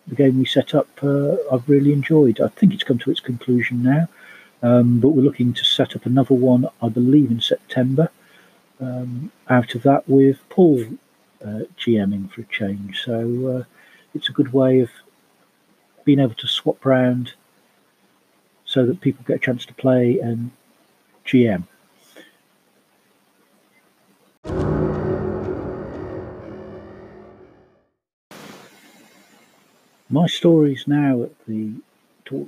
the 0.07 0.15
game 0.15 0.39
we 0.39 0.45
set 0.45 0.73
up. 0.73 0.87
Uh, 1.01 1.35
I've 1.51 1.67
really 1.69 1.93
enjoyed. 1.93 2.39
I 2.39 2.47
think 2.47 2.73
it's 2.73 2.83
come 2.83 2.99
to 2.99 3.11
its 3.11 3.19
conclusion 3.19 3.83
now. 3.83 4.07
Um, 4.63 4.99
but 4.99 5.09
we're 5.09 5.23
looking 5.23 5.53
to 5.53 5.63
set 5.63 5.95
up 5.95 6.05
another 6.05 6.33
one, 6.33 6.67
I 6.81 6.89
believe, 6.89 7.29
in 7.29 7.41
September. 7.41 8.09
Um, 8.79 9.31
out 9.49 9.75
of 9.75 9.83
that, 9.83 10.07
with 10.07 10.37
Paul 10.49 10.83
uh, 11.43 11.61
GMing 11.77 12.31
for 12.31 12.41
a 12.41 12.45
change. 12.45 13.03
So 13.03 13.47
uh, 13.47 13.63
it's 14.15 14.29
a 14.29 14.33
good 14.33 14.53
way 14.53 14.79
of 14.79 14.89
being 16.05 16.19
able 16.19 16.35
to 16.35 16.47
swap 16.47 16.85
around 16.85 17.33
so 18.65 18.85
that 18.85 19.01
people 19.01 19.23
get 19.27 19.37
a 19.37 19.39
chance 19.39 19.65
to 19.65 19.73
play 19.73 20.19
and 20.19 20.51
GM. 21.25 21.63
My 30.09 30.27
story 30.27 30.73
is 30.73 30.87
now 30.87 31.23
at 31.23 31.45
the 31.47 31.73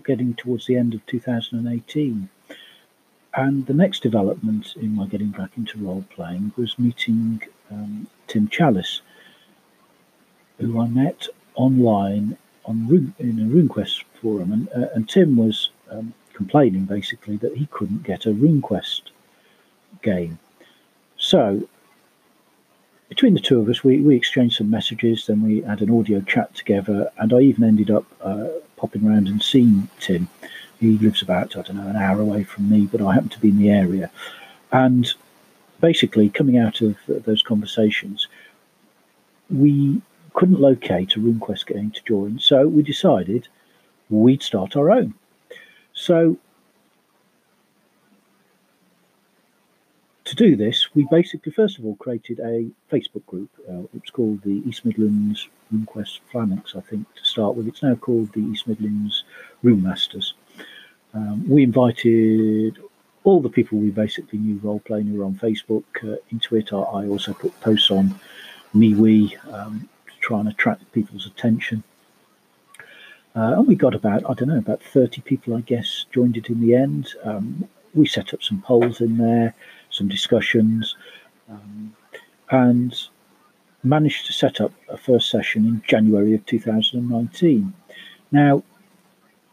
getting 0.03 0.33
towards 0.33 0.65
the 0.65 0.75
end 0.75 0.93
of 0.93 1.05
2018. 1.05 2.29
And 3.35 3.65
the 3.67 3.73
next 3.73 4.01
development 4.01 4.75
in 4.75 4.95
my 4.95 5.05
getting 5.07 5.29
back 5.29 5.51
into 5.57 5.77
role 5.77 6.05
playing 6.09 6.51
was 6.57 6.79
meeting 6.79 7.41
um, 7.71 8.07
Tim 8.27 8.47
Challis, 8.47 9.01
who 10.57 10.81
I 10.81 10.87
met 10.87 11.27
online 11.55 12.37
on 12.65 12.87
Rune, 12.87 13.13
in 13.19 13.39
a 13.39 13.43
RuneQuest 13.43 14.03
forum, 14.21 14.51
and, 14.51 14.69
uh, 14.69 14.89
and 14.93 15.07
Tim 15.07 15.35
was 15.37 15.69
um, 15.89 16.13
complaining 16.33 16.85
basically 16.85 17.37
that 17.37 17.55
he 17.55 17.67
couldn't 17.67 18.03
get 18.03 18.25
a 18.25 18.29
RuneQuest 18.29 19.01
game. 20.01 20.39
So 21.17 21.67
between 23.09 23.33
the 23.33 23.39
two 23.39 23.59
of 23.59 23.67
us, 23.67 23.83
we, 23.83 23.99
we 24.01 24.15
exchanged 24.15 24.57
some 24.57 24.69
messages, 24.69 25.25
then 25.25 25.41
we 25.41 25.61
had 25.61 25.81
an 25.81 25.89
audio 25.89 26.21
chat 26.21 26.53
together, 26.53 27.11
and 27.17 27.33
I 27.33 27.39
even 27.39 27.63
ended 27.63 27.89
up 27.89 28.05
uh, 28.21 28.47
popping 28.77 29.05
around 29.05 29.27
and 29.27 29.41
seeing 29.41 29.89
Tim. 29.99 30.29
He 30.79 30.97
lives 30.99 31.21
about, 31.21 31.57
I 31.57 31.63
don't 31.63 31.77
know, 31.77 31.87
an 31.87 31.95
hour 31.95 32.21
away 32.21 32.43
from 32.43 32.69
me, 32.69 32.85
but 32.85 33.01
I 33.01 33.15
happen 33.15 33.29
to 33.29 33.39
be 33.39 33.49
in 33.49 33.57
the 33.57 33.71
area. 33.71 34.11
And 34.71 35.11
basically, 35.81 36.29
coming 36.29 36.57
out 36.57 36.81
of 36.81 36.95
those 37.07 37.41
conversations, 37.41 38.27
we 39.49 40.01
couldn't 40.35 40.61
locate 40.61 41.15
a 41.15 41.19
RuneQuest 41.19 41.65
game 41.65 41.91
to 41.91 42.03
join, 42.03 42.37
so 42.37 42.67
we 42.67 42.83
decided 42.83 43.47
we'd 44.09 44.43
start 44.43 44.75
our 44.75 44.91
own. 44.91 45.15
So 45.93 46.37
to 50.29 50.35
do 50.35 50.55
this, 50.55 50.93
we 50.93 51.07
basically 51.09 51.51
first 51.51 51.79
of 51.79 51.85
all 51.85 51.95
created 51.95 52.39
a 52.39 52.69
Facebook 52.91 53.25
group. 53.25 53.49
Uh, 53.67 53.83
it 53.95 54.01
was 54.01 54.11
called 54.11 54.41
the 54.43 54.61
East 54.67 54.85
Midlands 54.85 55.49
RuneQuest 55.73 56.19
Phalanx, 56.31 56.75
I 56.75 56.81
think, 56.81 57.11
to 57.15 57.25
start 57.25 57.55
with. 57.55 57.67
It's 57.67 57.81
now 57.81 57.95
called 57.95 58.31
the 58.33 58.41
East 58.41 58.67
Midlands 58.67 59.23
Rune 59.63 59.81
Masters. 59.81 60.35
Um, 61.15 61.49
we 61.49 61.63
invited 61.63 62.77
all 63.23 63.41
the 63.41 63.49
people 63.49 63.79
we 63.79 63.89
basically 63.89 64.37
knew 64.37 64.59
role 64.61 64.79
playing 64.79 65.07
who 65.07 65.17
were 65.17 65.25
on 65.25 65.33
Facebook 65.35 65.83
uh, 66.03 66.17
into 66.29 66.55
it. 66.55 66.71
I, 66.71 66.77
I, 66.77 67.07
also 67.07 67.33
put 67.33 67.59
posts 67.61 67.89
on 67.89 68.19
MeWe 68.75 69.35
um, 69.51 69.89
to 70.07 70.19
try 70.21 70.39
and 70.39 70.49
attract 70.49 70.91
people's 70.91 71.25
attention. 71.25 71.83
Uh, 73.35 73.53
and 73.57 73.67
we 73.67 73.75
got 73.75 73.95
about, 73.95 74.29
I 74.29 74.33
don't 74.35 74.49
know, 74.49 74.57
about 74.57 74.83
30 74.83 75.21
people, 75.21 75.55
I 75.55 75.61
guess, 75.61 76.05
joined 76.11 76.37
it 76.37 76.49
in 76.49 76.61
the 76.61 76.75
end. 76.75 77.09
Um, 77.23 77.67
we 77.95 78.05
set 78.05 78.33
up 78.33 78.43
some 78.43 78.61
polls 78.61 79.01
in 79.01 79.17
there 79.17 79.55
some 79.89 80.07
discussions, 80.07 80.95
um, 81.49 81.95
and 82.51 83.07
managed 83.83 84.25
to 84.27 84.33
set 84.33 84.59
up 84.59 84.71
a 84.89 84.97
first 84.97 85.29
session 85.29 85.65
in 85.65 85.81
January 85.87 86.33
of 86.33 86.45
2019. 86.45 87.73
Now, 88.31 88.63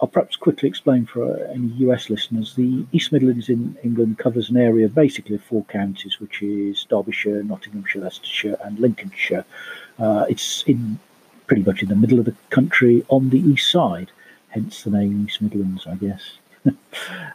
I'll 0.00 0.08
perhaps 0.08 0.36
quickly 0.36 0.68
explain 0.68 1.06
for 1.06 1.38
any 1.46 1.68
US 1.86 2.10
listeners 2.10 2.54
the 2.54 2.84
East 2.92 3.12
Midlands 3.12 3.48
in 3.48 3.78
England 3.82 4.18
covers 4.18 4.50
an 4.50 4.58
area 4.58 4.88
basically 4.88 5.36
of 5.36 5.44
four 5.44 5.64
counties, 5.64 6.20
which 6.20 6.42
is 6.42 6.84
Derbyshire, 6.90 7.42
Nottinghamshire, 7.44 8.02
Leicestershire, 8.02 8.58
and 8.62 8.78
Lincolnshire. 8.78 9.44
Uh, 9.98 10.26
it's 10.28 10.64
in 10.64 10.98
pretty 11.46 11.62
much 11.62 11.82
in 11.82 11.88
the 11.88 11.96
middle 11.96 12.18
of 12.18 12.26
the 12.26 12.34
country 12.50 13.04
on 13.08 13.30
the 13.30 13.38
east 13.38 13.70
side, 13.70 14.10
hence 14.48 14.82
the 14.82 14.90
name 14.90 15.26
East 15.26 15.40
Midlands, 15.40 15.86
I 15.86 15.94
guess. 15.94 16.38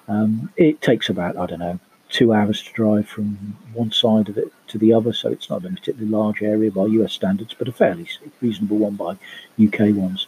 um, 0.07 0.51
it 0.57 0.81
takes 0.81 1.09
about, 1.09 1.37
I 1.37 1.45
don't 1.47 1.59
know, 1.59 1.79
two 2.11 2.33
hours 2.33 2.61
to 2.61 2.73
drive 2.73 3.07
from 3.07 3.57
one 3.73 3.91
side 3.91 4.29
of 4.29 4.37
it 4.37 4.51
to 4.67 4.77
the 4.77 4.93
other, 4.93 5.13
so 5.13 5.29
it's 5.29 5.49
not 5.49 5.65
a 5.65 5.69
particularly 5.69 6.07
large 6.07 6.41
area 6.41 6.69
by 6.69 6.85
US 6.85 7.13
standards, 7.13 7.55
but 7.57 7.67
a 7.67 7.71
fairly 7.71 8.07
reasonable 8.41 8.77
one 8.77 8.95
by 8.95 9.17
UK 9.63 9.95
ones. 9.95 10.27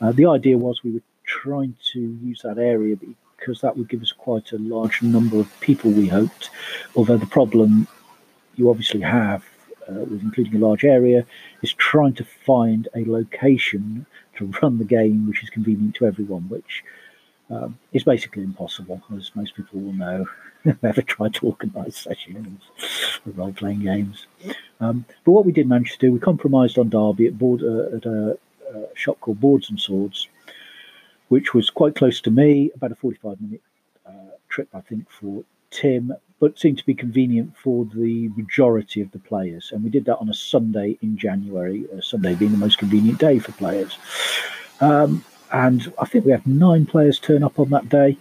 Uh, 0.00 0.12
the 0.12 0.26
idea 0.26 0.56
was 0.56 0.82
we 0.82 0.92
were 0.92 1.02
trying 1.24 1.74
to 1.92 2.00
use 2.00 2.40
that 2.42 2.58
area 2.58 2.96
because 3.36 3.60
that 3.60 3.76
would 3.76 3.88
give 3.88 4.02
us 4.02 4.12
quite 4.12 4.52
a 4.52 4.58
large 4.58 5.02
number 5.02 5.38
of 5.38 5.60
people, 5.60 5.90
we 5.90 6.06
hoped. 6.06 6.50
Although 6.96 7.18
the 7.18 7.26
problem 7.26 7.88
you 8.54 8.70
obviously 8.70 9.00
have 9.00 9.44
uh, 9.88 9.94
with 9.94 10.22
including 10.22 10.54
a 10.54 10.66
large 10.66 10.84
area 10.84 11.26
is 11.62 11.72
trying 11.74 12.14
to 12.14 12.24
find 12.24 12.88
a 12.94 13.04
location 13.04 14.06
to 14.36 14.52
run 14.62 14.78
the 14.78 14.84
game 14.84 15.26
which 15.26 15.42
is 15.42 15.50
convenient 15.50 15.94
to 15.96 16.06
everyone, 16.06 16.48
which 16.48 16.84
um, 17.50 17.78
is 17.92 18.04
basically 18.04 18.42
impossible, 18.42 19.02
as 19.16 19.30
most 19.34 19.54
people 19.54 19.80
will 19.80 19.92
know. 19.92 20.26
ever 20.82 21.02
tried 21.02 21.34
to 21.34 21.46
organise 21.46 21.96
sessions 21.96 22.62
for 23.22 23.30
role 23.30 23.52
playing 23.52 23.80
games. 23.80 24.26
Um, 24.80 25.04
but 25.24 25.32
what 25.32 25.44
we 25.44 25.52
did 25.52 25.68
manage 25.68 25.92
to 25.92 25.98
do, 25.98 26.12
we 26.12 26.18
compromised 26.18 26.78
on 26.78 26.88
Derby 26.88 27.26
at, 27.26 27.38
board, 27.38 27.62
uh, 27.62 27.96
at 27.96 28.06
a, 28.06 28.38
a, 28.74 28.86
shop 28.94 29.20
called 29.20 29.40
Boards 29.40 29.68
and 29.70 29.78
Swords, 29.78 30.28
which 31.28 31.54
was 31.54 31.70
quite 31.70 31.94
close 31.94 32.20
to 32.22 32.30
me, 32.30 32.70
about 32.74 32.92
a 32.92 32.96
45 32.96 33.40
minute 33.40 33.62
uh, 34.06 34.36
trip, 34.48 34.68
I 34.74 34.80
think, 34.80 35.10
for 35.10 35.44
Tim, 35.70 36.14
but 36.40 36.58
seemed 36.58 36.78
to 36.78 36.86
be 36.86 36.94
convenient 36.94 37.56
for 37.56 37.84
the 37.94 38.28
majority 38.36 39.00
of 39.00 39.10
the 39.12 39.18
players. 39.18 39.70
And 39.72 39.84
we 39.84 39.90
did 39.90 40.04
that 40.06 40.18
on 40.18 40.28
a 40.28 40.34
Sunday 40.34 40.98
in 41.02 41.16
January, 41.16 41.86
a 41.92 42.02
Sunday 42.02 42.34
being 42.34 42.52
the 42.52 42.58
most 42.58 42.78
convenient 42.78 43.18
day 43.18 43.38
for 43.38 43.52
players. 43.52 43.98
Um, 44.80 45.24
and 45.52 45.92
I 45.98 46.06
think 46.06 46.24
we 46.24 46.32
had 46.32 46.46
nine 46.46 46.86
players 46.86 47.18
turn 47.18 47.42
up 47.42 47.58
on 47.58 47.70
that 47.70 47.88
day. 47.88 48.16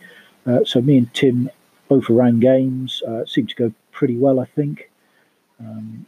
Uh, 0.46 0.64
so 0.66 0.82
me 0.82 0.98
and 0.98 1.14
Tim 1.14 1.50
both 1.88 2.10
around 2.10 2.42
games 2.42 3.02
uh, 3.08 3.26
seemed 3.26 3.50
to 3.50 3.56
go 3.56 3.74
pretty 3.92 4.18
well, 4.18 4.40
I 4.40 4.46
think. 4.46 4.90
Um, 5.60 6.06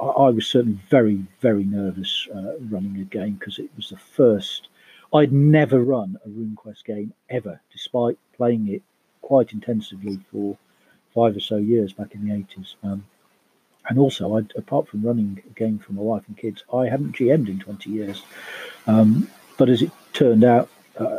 I, 0.00 0.06
I, 0.06 0.30
was 0.30 0.46
certainly 0.46 0.78
very, 0.88 1.24
very 1.40 1.64
nervous 1.64 2.26
uh, 2.34 2.54
running 2.70 2.98
a 3.00 3.04
game 3.04 3.34
because 3.34 3.58
it 3.58 3.70
was 3.76 3.90
the 3.90 3.96
first 3.96 4.68
I'd 5.14 5.32
never 5.32 5.80
run 5.80 6.18
a 6.24 6.28
RuneQuest 6.28 6.84
game 6.84 7.14
ever, 7.30 7.60
despite 7.72 8.18
playing 8.36 8.68
it 8.68 8.82
quite 9.22 9.52
intensively 9.52 10.18
for 10.30 10.58
five 11.14 11.36
or 11.36 11.40
so 11.40 11.56
years 11.56 11.92
back 11.92 12.14
in 12.14 12.26
the 12.26 12.34
80s. 12.34 12.74
Um, 12.82 13.06
and 13.88 13.98
also, 13.98 14.36
I'd, 14.36 14.52
apart 14.56 14.88
from 14.88 15.02
running 15.02 15.40
a 15.48 15.54
game 15.54 15.78
for 15.78 15.92
my 15.92 16.02
wife 16.02 16.24
and 16.26 16.36
kids, 16.36 16.64
I 16.72 16.88
hadn't 16.88 17.14
GM'd 17.14 17.48
in 17.48 17.60
20 17.60 17.90
years. 17.90 18.22
Um, 18.88 19.28
but 19.56 19.68
as 19.68 19.82
it 19.82 19.90
turned 20.12 20.44
out, 20.44 20.68
uh, 20.98 21.18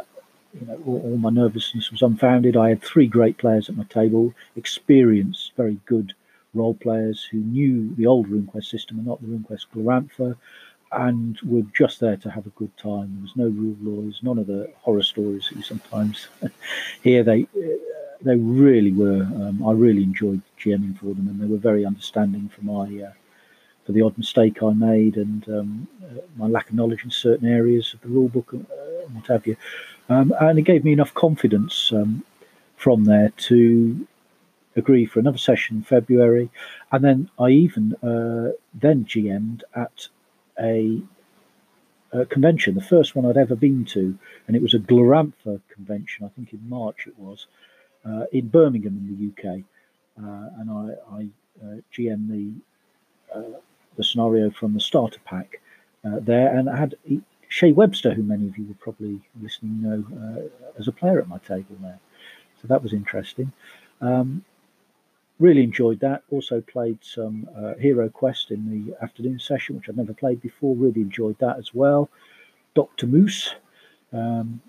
you 0.60 0.68
know, 0.68 0.82
all, 0.86 1.02
all, 1.04 1.18
my 1.18 1.30
nervousness 1.30 1.92
was 1.92 2.02
unfounded. 2.02 2.56
I 2.56 2.70
had 2.70 2.82
three 2.82 3.08
great 3.08 3.38
players 3.38 3.70
at 3.70 3.76
my 3.76 3.84
table, 3.86 4.34
experienced, 4.56 5.52
very 5.58 5.78
good 5.86 6.14
role 6.54 6.74
players 6.74 7.28
who 7.30 7.38
knew 7.40 7.94
the 7.96 8.08
old 8.08 8.28
RuneQuest 8.28 8.66
system 8.66 8.98
and 8.98 9.08
not 9.08 9.22
the 9.22 9.28
RuneQuest 9.28 9.66
Glorantha, 9.76 10.38
and 10.92 11.38
were 11.44 11.64
just 11.74 12.00
there 12.00 12.16
to 12.18 12.30
have 12.30 12.46
a 12.46 12.52
good 12.52 12.76
time. 12.78 13.14
There 13.14 13.24
was 13.24 13.36
no 13.36 13.48
rule 13.48 13.76
laws, 13.82 14.20
none 14.24 14.38
of 14.38 14.48
the 14.48 14.72
horror 14.78 15.04
stories 15.04 15.48
that 15.50 15.58
you 15.58 15.64
sometimes 15.64 16.28
hear. 17.04 17.24
They 17.24 17.48
they 18.22 18.36
really 18.38 18.92
were. 18.92 19.24
Um, 19.24 19.64
I 19.66 19.72
really 19.74 20.04
enjoyed 20.04 20.42
GMing 20.60 20.98
for 20.98 21.14
them, 21.14 21.28
and 21.28 21.40
they 21.40 21.48
were 21.48 21.58
very 21.58 21.86
understanding 21.86 22.50
for 22.50 22.64
my 22.64 23.04
uh, 23.04 23.12
for 23.86 23.92
the 23.92 24.02
odd 24.02 24.18
mistake 24.18 24.64
I 24.64 24.74
made 24.74 25.16
and 25.16 25.48
um, 25.48 25.88
uh, 26.04 26.22
my 26.38 26.48
lack 26.48 26.70
of 26.70 26.76
knowledge 26.76 27.04
in 27.04 27.12
certain 27.12 27.48
areas 27.48 27.94
of 27.94 28.02
the 28.02 28.08
rule 28.08 28.30
book 28.30 28.52
and 28.54 28.66
uh, 28.66 29.08
what 29.14 29.28
have 29.28 29.46
you. 29.46 29.56
Um, 30.10 30.34
and 30.40 30.58
it 30.58 30.64
gave 30.64 30.84
me 30.84 30.94
enough 30.94 31.14
confidence 31.14 31.92
um, 31.94 32.24
from 32.76 33.06
there 33.06 33.32
to 33.38 34.08
agree 34.76 35.06
for 35.06 35.20
another 35.20 35.38
session 35.38 35.78
in 35.78 35.84
February, 35.84 36.50
and 36.92 37.04
then 37.04 37.30
I 37.40 37.50
even 37.50 37.94
uh, 37.96 38.52
then 38.74 39.06
GM'd 39.06 39.64
at 39.76 40.08
a, 40.60 41.02
a, 42.12 42.26
convention, 42.26 42.76
the 42.76 42.82
first 42.82 43.16
one 43.16 43.26
I'd 43.26 43.38
ever 43.38 43.56
been 43.56 43.86
to, 43.86 44.18
and 44.48 44.56
it 44.56 44.62
was 44.62 44.74
a 44.74 44.80
Glorantha 44.80 45.62
convention. 45.70 46.26
I 46.26 46.30
think 46.30 46.54
in 46.54 46.68
March 46.68 47.08
it 47.08 47.18
was 47.18 47.48
uh, 48.06 48.26
in 48.32 48.50
Birmingham 48.50 48.98
in 48.98 49.34
the 49.44 49.50
UK, 49.50 49.64
uh, 50.22 50.50
and 50.60 50.70
I, 50.70 51.16
I 51.16 51.28
uh, 51.66 51.78
GM 51.94 52.28
the 52.28 52.54
the 53.96 54.04
scenario 54.04 54.50
from 54.50 54.74
the 54.74 54.80
starter 54.80 55.20
pack 55.26 55.62
uh, 56.06 56.20
there, 56.20 56.56
and 56.56 56.70
I 56.70 56.78
had 56.78 56.96
Shay 57.48 57.72
Webster, 57.72 58.14
who 58.14 58.24
many 58.24 58.48
of 58.48 58.58
you 58.58 58.66
will 58.66 58.76
probably 58.76 59.22
listening 59.42 59.82
know 59.82 60.50
as 60.78 60.88
a 60.88 60.92
player 60.92 61.20
at 61.20 61.28
my 61.28 61.38
table 61.40 61.76
there. 61.82 62.00
So 62.62 62.68
that 62.68 62.84
was 62.84 62.94
interesting. 62.94 63.52
Um, 64.02 64.44
really 65.40 65.64
enjoyed 65.64 66.00
that. 66.00 66.24
Also 66.32 66.62
played 66.62 67.00
some 67.02 67.48
uh, 67.56 67.74
Hero 67.76 68.10
Quest 68.10 68.52
in 68.52 68.70
the 68.70 69.04
afternoon 69.04 69.40
session, 69.40 69.76
which 69.76 69.90
I'd 69.90 69.98
never 69.98 70.14
played 70.14 70.42
before. 70.42 70.76
Really 70.76 71.02
enjoyed 71.02 71.38
that 71.40 71.58
as 71.58 71.74
well. 71.74 72.10
Doctor 72.74 73.08
Moose. 73.08 73.54
Um, 74.14 74.62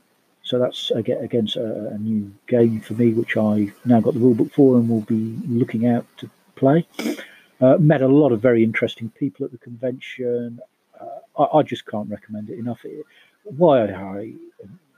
so 0.42 0.58
that's 0.58 0.90
again 0.92 1.18
against 1.24 1.56
a, 1.56 1.88
a, 1.88 1.98
new 1.98 2.32
game 2.46 2.80
for 2.80 2.94
me, 2.94 3.12
which 3.12 3.36
I 3.36 3.72
now 3.84 4.00
got 4.00 4.14
the 4.14 4.20
rulebook 4.20 4.52
for 4.52 4.76
and 4.76 4.88
will 4.88 5.00
be 5.00 5.36
looking 5.48 5.88
out 5.88 6.06
to 6.18 6.30
play. 6.54 6.86
Uh, 7.60 7.76
met 7.78 8.02
a 8.02 8.08
lot 8.08 8.32
of 8.32 8.40
very 8.40 8.62
interesting 8.62 9.10
people 9.10 9.44
at 9.44 9.52
the 9.52 9.58
convention. 9.58 10.60
Uh, 11.00 11.42
I, 11.42 11.58
I, 11.58 11.62
just 11.62 11.86
can't 11.86 12.10
recommend 12.10 12.50
it 12.50 12.58
enough. 12.58 12.84
It, 12.84 13.06
why 13.44 13.82
I 13.82 14.32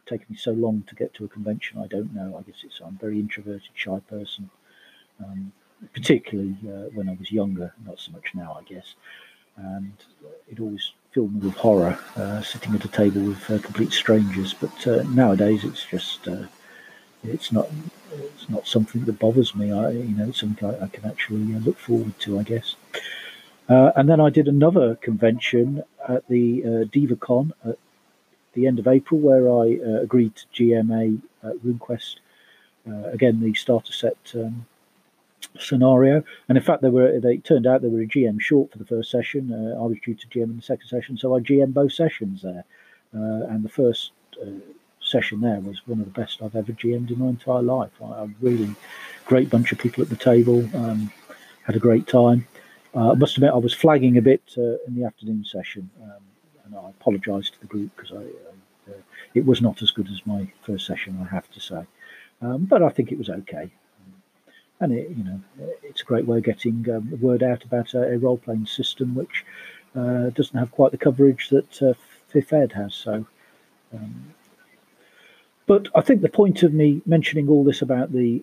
taken 0.07 0.27
me 0.31 0.37
so 0.37 0.53
long 0.53 0.83
to 0.89 0.95
get 0.95 1.15
to 1.15 1.25
a 1.25 1.29
convention, 1.29 1.79
I 1.79 1.87
don't 1.87 2.13
know. 2.15 2.37
I 2.37 2.43
guess 2.43 2.65
it's 2.65 2.81
I'm 2.81 2.97
a 2.97 2.99
very 2.99 3.21
introverted, 3.21 3.69
shy 3.75 4.01
person. 4.09 4.51
Um, 5.21 5.53
particularly 5.93 6.57
uh, 6.65 6.91
when 6.95 7.09
I 7.09 7.17
was 7.19 7.31
younger, 7.31 7.73
not 7.87 7.99
so 7.99 8.13
much 8.13 8.35
now, 8.35 8.59
I 8.59 8.63
guess. 8.65 8.95
And 9.57 9.93
it 10.49 10.61
always 10.61 10.93
filled 11.13 11.35
me 11.35 11.41
with 11.41 11.57
horror 11.57 11.99
uh, 12.17 12.43
sitting 12.43 12.75
at 12.75 12.85
a 12.85 12.89
table 12.89 13.23
with 13.23 13.51
uh, 13.51 13.59
complete 13.59 13.93
strangers. 13.93 14.55
But 14.55 14.87
uh, 14.87 15.03
nowadays, 15.05 15.65
it's 15.65 15.85
just 15.85 16.29
it's 17.25 17.53
not 17.53 17.69
it's 18.13 18.49
not 18.49 18.67
something 18.67 19.05
that 19.05 19.19
bothers 19.19 19.55
me. 19.55 19.73
I 19.73 19.91
you 19.91 20.17
know 20.17 20.29
it's 20.29 20.41
something 20.41 20.69
I, 20.69 20.85
I 20.85 20.89
can 20.89 21.05
actually 21.05 21.55
uh, 21.55 21.59
look 21.59 21.79
forward 21.79 22.19
to, 22.21 22.39
I 22.39 22.43
guess. 22.43 22.77
and 23.69 24.09
then 24.09 24.21
I 24.21 24.31
did 24.31 24.49
another 24.49 24.97
convention 24.97 25.83
at 26.09 26.27
the 26.29 26.63
uh, 26.65 26.85
DivaCon 26.95 27.53
at 27.67 27.79
the 28.55 28.67
end 28.67 28.79
of 28.79 28.89
April, 28.89 29.21
where 29.21 29.51
I 29.51 30.01
agreed 30.03 30.35
to 30.37 30.47
GMA 30.55 31.21
RuneQuest. 31.45 32.17
again, 32.87 33.41
the 33.41 33.55
starter 33.55 33.93
set 33.93 34.17
um, 34.35 34.67
scenario. 35.59 36.23
And 36.49 36.59
in 36.59 36.65
fact, 36.65 36.83
they 36.83 36.89
were 36.89 37.21
they 37.21 37.39
turned 37.39 37.67
out 37.67 37.83
they 37.83 37.89
were 37.89 38.03
a 38.03 38.07
GM 38.07 38.41
short 38.41 38.73
for 38.73 38.79
the 38.79 38.85
first 38.85 39.11
session. 39.11 39.53
Uh, 39.53 39.81
I 39.81 39.87
was 39.87 39.99
due 40.05 40.15
to 40.15 40.27
GM 40.29 40.45
in 40.45 40.57
the 40.57 40.63
second 40.63 40.89
session, 40.89 41.17
so 41.17 41.35
I 41.35 41.41
GM 41.41 41.73
both 41.73 41.93
sessions 41.93 42.43
there. 42.43 42.65
Uh, 43.15 43.47
and 43.49 43.65
the 43.65 43.69
first 43.69 44.13
uh, 44.41 44.51
session 45.11 45.41
there 45.41 45.61
was 45.61 45.87
one 45.87 46.01
of 46.01 46.05
the 46.05 46.21
best 46.21 46.43
I've 46.43 46.57
ever 46.57 46.73
GM'd 46.73 47.11
in 47.11 47.19
my 47.19 47.29
entire 47.29 47.63
life. 47.63 47.91
I, 48.03 48.25
a 48.25 48.29
really 48.41 48.75
great 49.27 49.51
bunch 49.51 49.73
of 49.73 49.79
people 49.79 50.03
at 50.03 50.11
the 50.11 50.17
table. 50.17 50.69
Um, 50.75 51.13
had 51.65 51.77
a 51.77 51.81
great 51.81 52.07
time. 52.07 52.47
Uh, 52.95 53.13
I 53.13 53.15
must 53.15 53.37
admit, 53.37 53.53
I 53.53 53.59
was 53.59 53.75
flagging 53.75 54.17
a 54.17 54.23
bit 54.23 54.43
uh, 54.57 54.79
in 54.87 54.95
the 54.95 55.05
afternoon 55.05 55.45
session, 55.45 55.91
um, 56.03 56.23
and 56.65 56.75
I 56.75 56.91
apologise 56.91 57.51
to 57.51 57.61
the 57.61 57.67
group 57.67 57.91
because 57.95 58.13
I, 58.13 58.91
uh, 58.91 58.95
it 59.35 59.45
was 59.45 59.61
not 59.61 59.83
as 59.83 59.91
good 59.91 60.09
as 60.09 60.21
my 60.25 60.51
first 60.63 60.87
session, 60.87 61.19
I 61.21 61.35
have 61.35 61.51
to 61.51 61.61
say. 61.61 61.85
Um, 62.41 62.65
but 62.65 62.83
I 62.83 62.89
think 62.89 63.13
it 63.13 63.19
was 63.19 63.29
okay 63.29 63.71
and 64.81 64.93
it, 64.93 65.11
you 65.11 65.25
know, 65.25 65.41
it's 65.83 66.03
a 66.03 66.05
great 66.05 66.27
way 66.27 66.39
of 66.39 66.45
getting 66.45 66.87
um, 66.91 67.09
the 67.11 67.17
word 67.17 67.43
out 67.43 67.65
about 67.65 67.95
a, 67.95 68.15
a 68.15 68.19
role-playing 68.19 68.67
system 68.67 69.15
which 69.15 69.45
uh, 69.97 70.31
doesn't 70.31 70.59
have 70.59 70.71
quite 70.71 70.93
the 70.93 70.99
coverage 70.99 71.49
that 71.49 71.83
uh, 71.83 71.95
Fifth 72.29 72.53
Ed 72.53 72.73
has. 72.73 72.95
So, 72.95 73.27
um, 73.93 74.35
but 75.69 75.87
I 75.95 76.01
think 76.01 76.23
the 76.23 76.29
point 76.29 76.65
of 76.65 76.75
me 76.75 77.01
mentioning 77.07 77.49
all 77.49 77.63
this 77.63 77.83
about 77.83 78.13
the 78.13 78.43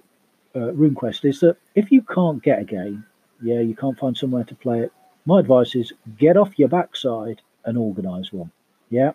uh, 0.55 0.71
RuneQuest 0.71 1.25
is 1.25 1.41
that 1.41 1.57
if 1.75 1.91
you 1.91 2.01
can't 2.01 2.41
get 2.41 2.61
a 2.61 2.63
game, 2.63 3.05
yeah, 3.41 3.59
you 3.59 3.75
can't 3.75 3.99
find 3.99 4.15
somewhere 4.15 4.45
to 4.45 4.55
play 4.55 4.79
it. 4.79 4.93
My 5.25 5.41
advice 5.41 5.75
is 5.75 5.91
get 6.17 6.37
off 6.37 6.57
your 6.57 6.69
backside 6.69 7.41
and 7.65 7.77
organise 7.77 8.31
one. 8.31 8.51
Yeah, 8.89 9.11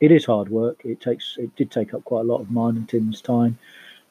it 0.00 0.10
is 0.10 0.24
hard 0.24 0.48
work. 0.48 0.80
It 0.84 1.00
takes 1.00 1.36
it 1.38 1.54
did 1.54 1.70
take 1.70 1.94
up 1.94 2.04
quite 2.04 2.22
a 2.22 2.28
lot 2.32 2.40
of 2.40 2.50
mine 2.50 2.76
and 2.76 2.88
Tim's 2.88 3.20
time 3.20 3.58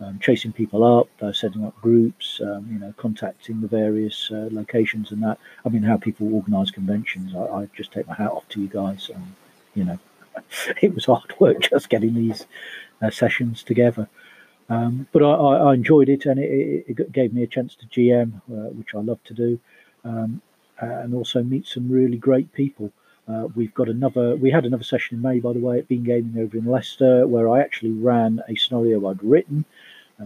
um, 0.01 0.19
chasing 0.19 0.53
people 0.53 0.83
up, 0.83 1.09
uh, 1.21 1.33
setting 1.33 1.65
up 1.65 1.79
groups, 1.81 2.39
um, 2.41 2.67
you 2.71 2.79
know, 2.79 2.93
contacting 2.97 3.62
the 3.62 3.67
various 3.67 4.29
uh, 4.31 4.47
locations 4.51 5.12
and 5.12 5.21
that. 5.23 5.38
I 5.65 5.69
mean, 5.69 5.83
how 5.83 5.97
people 5.97 6.33
organise 6.33 6.71
conventions. 6.71 7.35
I, 7.35 7.39
I, 7.39 7.69
just 7.75 7.91
take 7.91 8.07
my 8.07 8.15
hat 8.15 8.31
off 8.31 8.47
to 8.49 8.62
you 8.62 8.67
guys. 8.67 9.12
You 9.75 9.83
know, 9.83 9.99
it 10.81 10.95
was 10.95 11.05
hard 11.05 11.33
work 11.39 11.59
just 11.62 11.89
getting 11.89 12.13
these 12.13 12.45
uh, 13.01 13.09
sessions 13.09 13.63
together. 13.63 14.07
Um, 14.69 15.07
but 15.12 15.23
I, 15.23 15.31
I, 15.31 15.73
enjoyed 15.73 16.09
it, 16.09 16.25
and 16.25 16.39
it, 16.39 16.85
it, 16.88 17.12
gave 17.12 17.33
me 17.33 17.41
a 17.41 17.47
chance 17.47 17.75
to 17.75 17.88
GM, 17.88 18.35
uh, 18.51 18.69
which 18.69 18.93
I 18.93 18.99
love 18.99 19.23
to 19.23 19.33
do, 19.33 19.59
um, 20.03 20.41
and 20.79 21.15
also 21.15 21.41
meet 21.41 21.65
some 21.65 21.89
really 21.89 22.17
great 22.17 22.53
people. 22.53 22.91
Uh, 23.27 23.47
we've 23.55 23.73
got 23.73 23.89
another. 23.89 24.35
We 24.35 24.51
had 24.51 24.65
another 24.65 24.83
session 24.83 25.17
in 25.17 25.21
May, 25.23 25.39
by 25.39 25.53
the 25.53 25.59
way, 25.59 25.79
at 25.79 25.88
Bean 25.88 26.03
Gaming 26.03 26.41
over 26.43 26.55
in 26.55 26.65
Leicester, 26.65 27.25
where 27.25 27.49
I 27.49 27.62
actually 27.62 27.91
ran 27.91 28.41
a 28.47 28.55
scenario 28.55 29.07
I'd 29.07 29.23
written, 29.23 29.65
uh, 30.19 30.25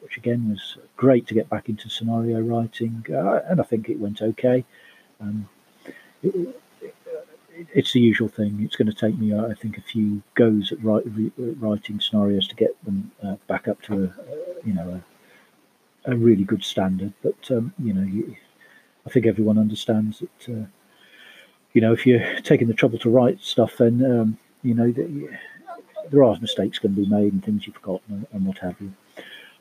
which 0.00 0.16
again 0.16 0.50
was 0.50 0.78
great 0.96 1.28
to 1.28 1.34
get 1.34 1.48
back 1.48 1.68
into 1.68 1.88
scenario 1.88 2.40
writing, 2.40 3.04
uh, 3.08 3.40
and 3.48 3.60
I 3.60 3.64
think 3.64 3.88
it 3.88 4.00
went 4.00 4.20
okay. 4.20 4.64
Um, 5.20 5.48
it, 6.24 6.60
it's 7.72 7.92
the 7.92 8.00
usual 8.00 8.28
thing. 8.28 8.60
It's 8.62 8.76
going 8.76 8.90
to 8.90 8.94
take 8.94 9.18
me, 9.18 9.34
I 9.34 9.54
think, 9.54 9.78
a 9.78 9.82
few 9.82 10.22
goes 10.34 10.72
at 10.72 10.82
write, 10.82 11.04
writing 11.36 12.00
scenarios 12.00 12.48
to 12.48 12.54
get 12.54 12.82
them 12.84 13.10
uh, 13.22 13.36
back 13.46 13.68
up 13.68 13.80
to 13.82 14.04
a, 14.04 14.66
you 14.66 14.74
know, 14.74 15.00
a, 16.06 16.12
a, 16.12 16.16
really 16.16 16.44
good 16.44 16.64
standard. 16.64 17.12
But 17.22 17.50
um, 17.50 17.72
you 17.78 17.92
know, 17.92 18.02
you, 18.02 18.36
I 19.06 19.10
think 19.10 19.26
everyone 19.26 19.58
understands 19.58 20.20
that. 20.20 20.52
Uh, 20.52 20.66
you 21.72 21.82
know, 21.82 21.92
if 21.92 22.06
you're 22.06 22.40
taking 22.42 22.68
the 22.68 22.74
trouble 22.74 22.98
to 23.00 23.10
write 23.10 23.42
stuff, 23.42 23.76
then 23.78 24.04
um, 24.04 24.38
you 24.62 24.74
know 24.74 24.90
that 24.92 25.38
there 26.10 26.24
are 26.24 26.38
mistakes 26.40 26.78
going 26.78 26.94
to 26.94 27.02
be 27.02 27.08
made 27.08 27.32
and 27.32 27.44
things 27.44 27.66
you've 27.66 27.76
forgotten 27.76 28.14
and, 28.14 28.26
and 28.32 28.46
what 28.46 28.58
have 28.58 28.80
you. 28.80 28.92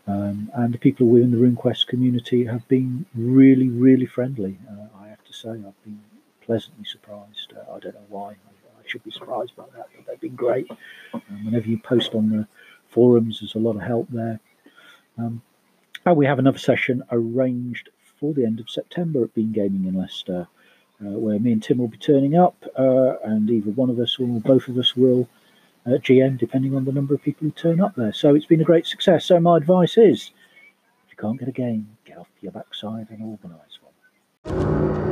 Um, 0.07 0.51
and 0.53 0.73
the 0.73 0.77
people 0.77 1.07
within 1.07 1.31
the 1.31 1.37
RuneQuest 1.37 1.87
community 1.87 2.45
have 2.45 2.67
been 2.67 3.07
really, 3.15 3.69
really 3.69 4.05
friendly. 4.05 4.59
Uh, 4.69 4.85
I 5.03 5.07
have 5.07 5.23
to 5.23 5.33
say, 5.33 5.49
I've 5.49 5.83
been 5.83 5.99
pleasantly 6.45 6.85
surprised. 6.85 7.53
Uh, 7.55 7.73
I 7.73 7.79
don't 7.79 7.95
know 7.95 8.05
why. 8.09 8.29
I, 8.29 8.31
I, 8.31 8.87
should 8.87 9.03
be 9.03 9.11
surprised 9.11 9.55
by 9.55 9.65
that, 9.75 9.87
but 9.95 10.05
they've 10.05 10.21
been 10.21 10.35
great. 10.35 10.69
Um, 11.13 11.21
whenever 11.43 11.67
you 11.67 11.79
post 11.79 12.13
on 12.13 12.29
the 12.29 12.47
forums, 12.89 13.39
there's 13.39 13.55
a 13.55 13.59
lot 13.59 13.75
of 13.75 13.81
help 13.81 14.07
there. 14.09 14.39
Um, 15.17 15.41
and 16.05 16.15
we 16.15 16.25
have 16.27 16.39
another 16.39 16.59
session 16.59 17.03
arranged 17.11 17.89
for 18.19 18.33
the 18.33 18.45
end 18.45 18.59
of 18.59 18.69
September 18.69 19.23
at 19.23 19.33
Bean 19.33 19.51
Gaming 19.51 19.85
in 19.85 19.95
Leicester, 19.95 20.47
uh, 21.01 21.09
where 21.09 21.39
me 21.39 21.51
and 21.51 21.63
Tim 21.63 21.79
will 21.79 21.87
be 21.87 21.97
turning 21.97 22.37
up, 22.37 22.55
uh, 22.77 23.15
and 23.23 23.49
either 23.49 23.71
one 23.71 23.89
of 23.89 23.99
us 23.99 24.17
or 24.19 24.27
both 24.41 24.67
of 24.67 24.77
us 24.77 24.95
will 24.95 25.27
uh, 25.85 25.91
GM, 25.91 26.37
depending 26.37 26.75
on 26.75 26.85
the 26.85 26.91
number 26.91 27.13
of 27.13 27.21
people 27.21 27.45
who 27.45 27.51
turn 27.51 27.81
up 27.81 27.95
there. 27.95 28.13
So 28.13 28.35
it's 28.35 28.45
been 28.45 28.61
a 28.61 28.65
great 28.65 28.85
success. 28.85 29.25
So 29.25 29.39
my 29.39 29.57
advice 29.57 29.97
is, 29.97 30.31
if 31.05 31.11
you 31.11 31.17
can't 31.19 31.39
get 31.39 31.49
a 31.49 31.51
game, 31.51 31.87
get 32.05 32.17
off 32.17 32.27
your 32.41 32.51
backside 32.51 33.07
and 33.09 33.21
organise 33.23 33.79
one. 33.81 35.04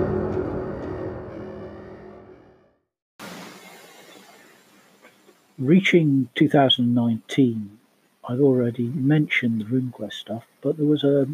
Reaching 5.66 6.30
2019, 6.36 7.80
I've 8.28 8.42
already 8.42 8.88
mentioned 8.88 9.62
the 9.62 9.66
RuneQuest 9.66 10.14
stuff, 10.14 10.46
but 10.62 10.78
there 10.78 10.86
was 10.86 11.04
a, 11.04 11.28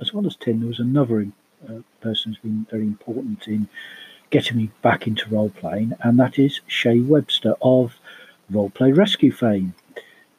as 0.00 0.12
well 0.12 0.26
as 0.26 0.36
Tim, 0.36 0.60
there 0.60 0.68
was 0.68 0.78
another 0.78 1.26
uh, 1.68 1.80
person 2.00 2.32
who's 2.32 2.38
been 2.38 2.66
very 2.70 2.84
important 2.84 3.46
in 3.48 3.68
getting 4.30 4.56
me 4.56 4.70
back 4.80 5.06
into 5.06 5.28
role 5.28 5.50
playing, 5.50 5.92
and 6.00 6.18
that 6.18 6.38
is 6.38 6.60
Shay 6.66 7.00
Webster 7.00 7.54
of 7.60 7.94
Roleplay 8.50 8.96
Rescue 8.96 9.32
fame. 9.32 9.74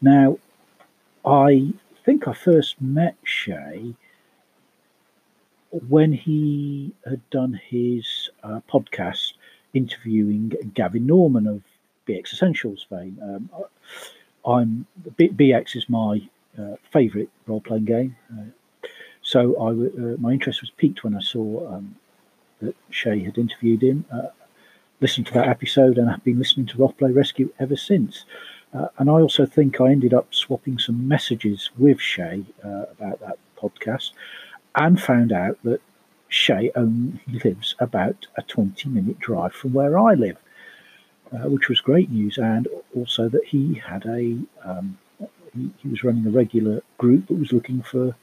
Now, 0.02 0.40
I 1.26 1.74
think 2.04 2.28
I 2.28 2.34
first 2.34 2.82
met 2.82 3.16
Shay 3.24 3.96
when 5.90 6.14
he 6.14 6.94
had 7.06 7.28
done 7.30 7.60
his 7.70 8.30
uh, 8.44 8.60
podcast 8.72 9.34
interviewing 9.74 10.54
Gavin 10.74 11.08
Norman 11.08 11.48
of 11.48 11.62
BX 12.08 12.34
Essentials 12.34 12.86
fame. 12.90 13.18
Um, 13.22 13.50
I'm 14.46 14.86
BX 15.18 15.76
is 15.76 15.90
my 15.90 16.22
uh, 16.60 16.76
favourite 16.92 17.30
role 17.48 17.62
playing 17.62 17.86
game, 17.86 18.16
uh, 18.32 18.88
so 19.22 19.56
I 19.56 19.70
uh, 19.70 20.18
my 20.20 20.32
interest 20.32 20.62
was 20.62 20.72
piqued 20.72 21.04
when 21.04 21.16
I 21.16 21.22
saw 21.22 21.76
um, 21.76 21.96
that 22.62 22.76
Shay 22.90 23.20
had 23.20 23.38
interviewed 23.38 23.84
him. 23.84 24.06
Uh, 24.12 24.28
listened 25.04 25.28
to 25.28 25.34
that 25.34 25.50
episode 25.50 25.98
and 25.98 26.10
I've 26.10 26.24
been 26.24 26.40
listening 26.40 26.66
to 26.68 26.78
Roleplay 26.78 27.14
Rescue 27.14 27.52
ever 27.60 27.76
since. 27.76 28.24
Uh, 28.74 28.88
and 28.98 29.10
I 29.10 29.14
also 29.14 29.46
think 29.46 29.82
I 29.82 29.92
ended 29.92 30.14
up 30.14 30.34
swapping 30.34 30.80
some 30.80 31.08
messages 31.08 31.70
with 31.78 32.00
Shay 32.00 32.46
uh, 32.64 32.86
about 32.98 33.20
that 33.20 33.38
podcast 33.62 34.12
and 34.76 35.00
found 35.00 35.34
out 35.34 35.58
that 35.64 35.82
Shay 36.30 36.72
only 36.76 37.20
lives 37.44 37.76
about 37.80 38.28
a 38.38 38.42
20 38.44 38.88
minute 38.90 39.20
drive 39.20 39.54
from 39.54 39.74
where 39.74 40.00
I 40.00 40.14
live, 40.14 40.38
uh, 41.34 41.50
which 41.50 41.70
was 41.70 41.82
great 41.82 42.10
news. 42.12 42.38
And 42.38 42.68
also 42.96 43.30
that 43.30 43.46
he 43.46 43.76
had 43.76 44.06
a, 44.06 44.38
um, 44.64 44.98
he, 45.56 45.72
he, 45.78 45.90
was 45.90 46.04
running 46.04 46.26
a 46.26 46.32
regular 46.32 46.82
group 46.98 47.26
but 47.28 47.40
was 47.40 47.54
looking 47.54 47.82
for 47.82 48.16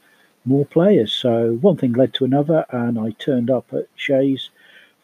more 0.45 0.65
players. 0.65 1.13
So 1.13 1.57
one 1.61 1.77
thing 1.77 1.93
led 1.93 2.13
to 2.15 2.25
another, 2.25 2.65
and 2.69 2.99
I 2.99 3.11
turned 3.11 3.49
up 3.49 3.73
at 3.73 3.87
Shay's 3.95 4.49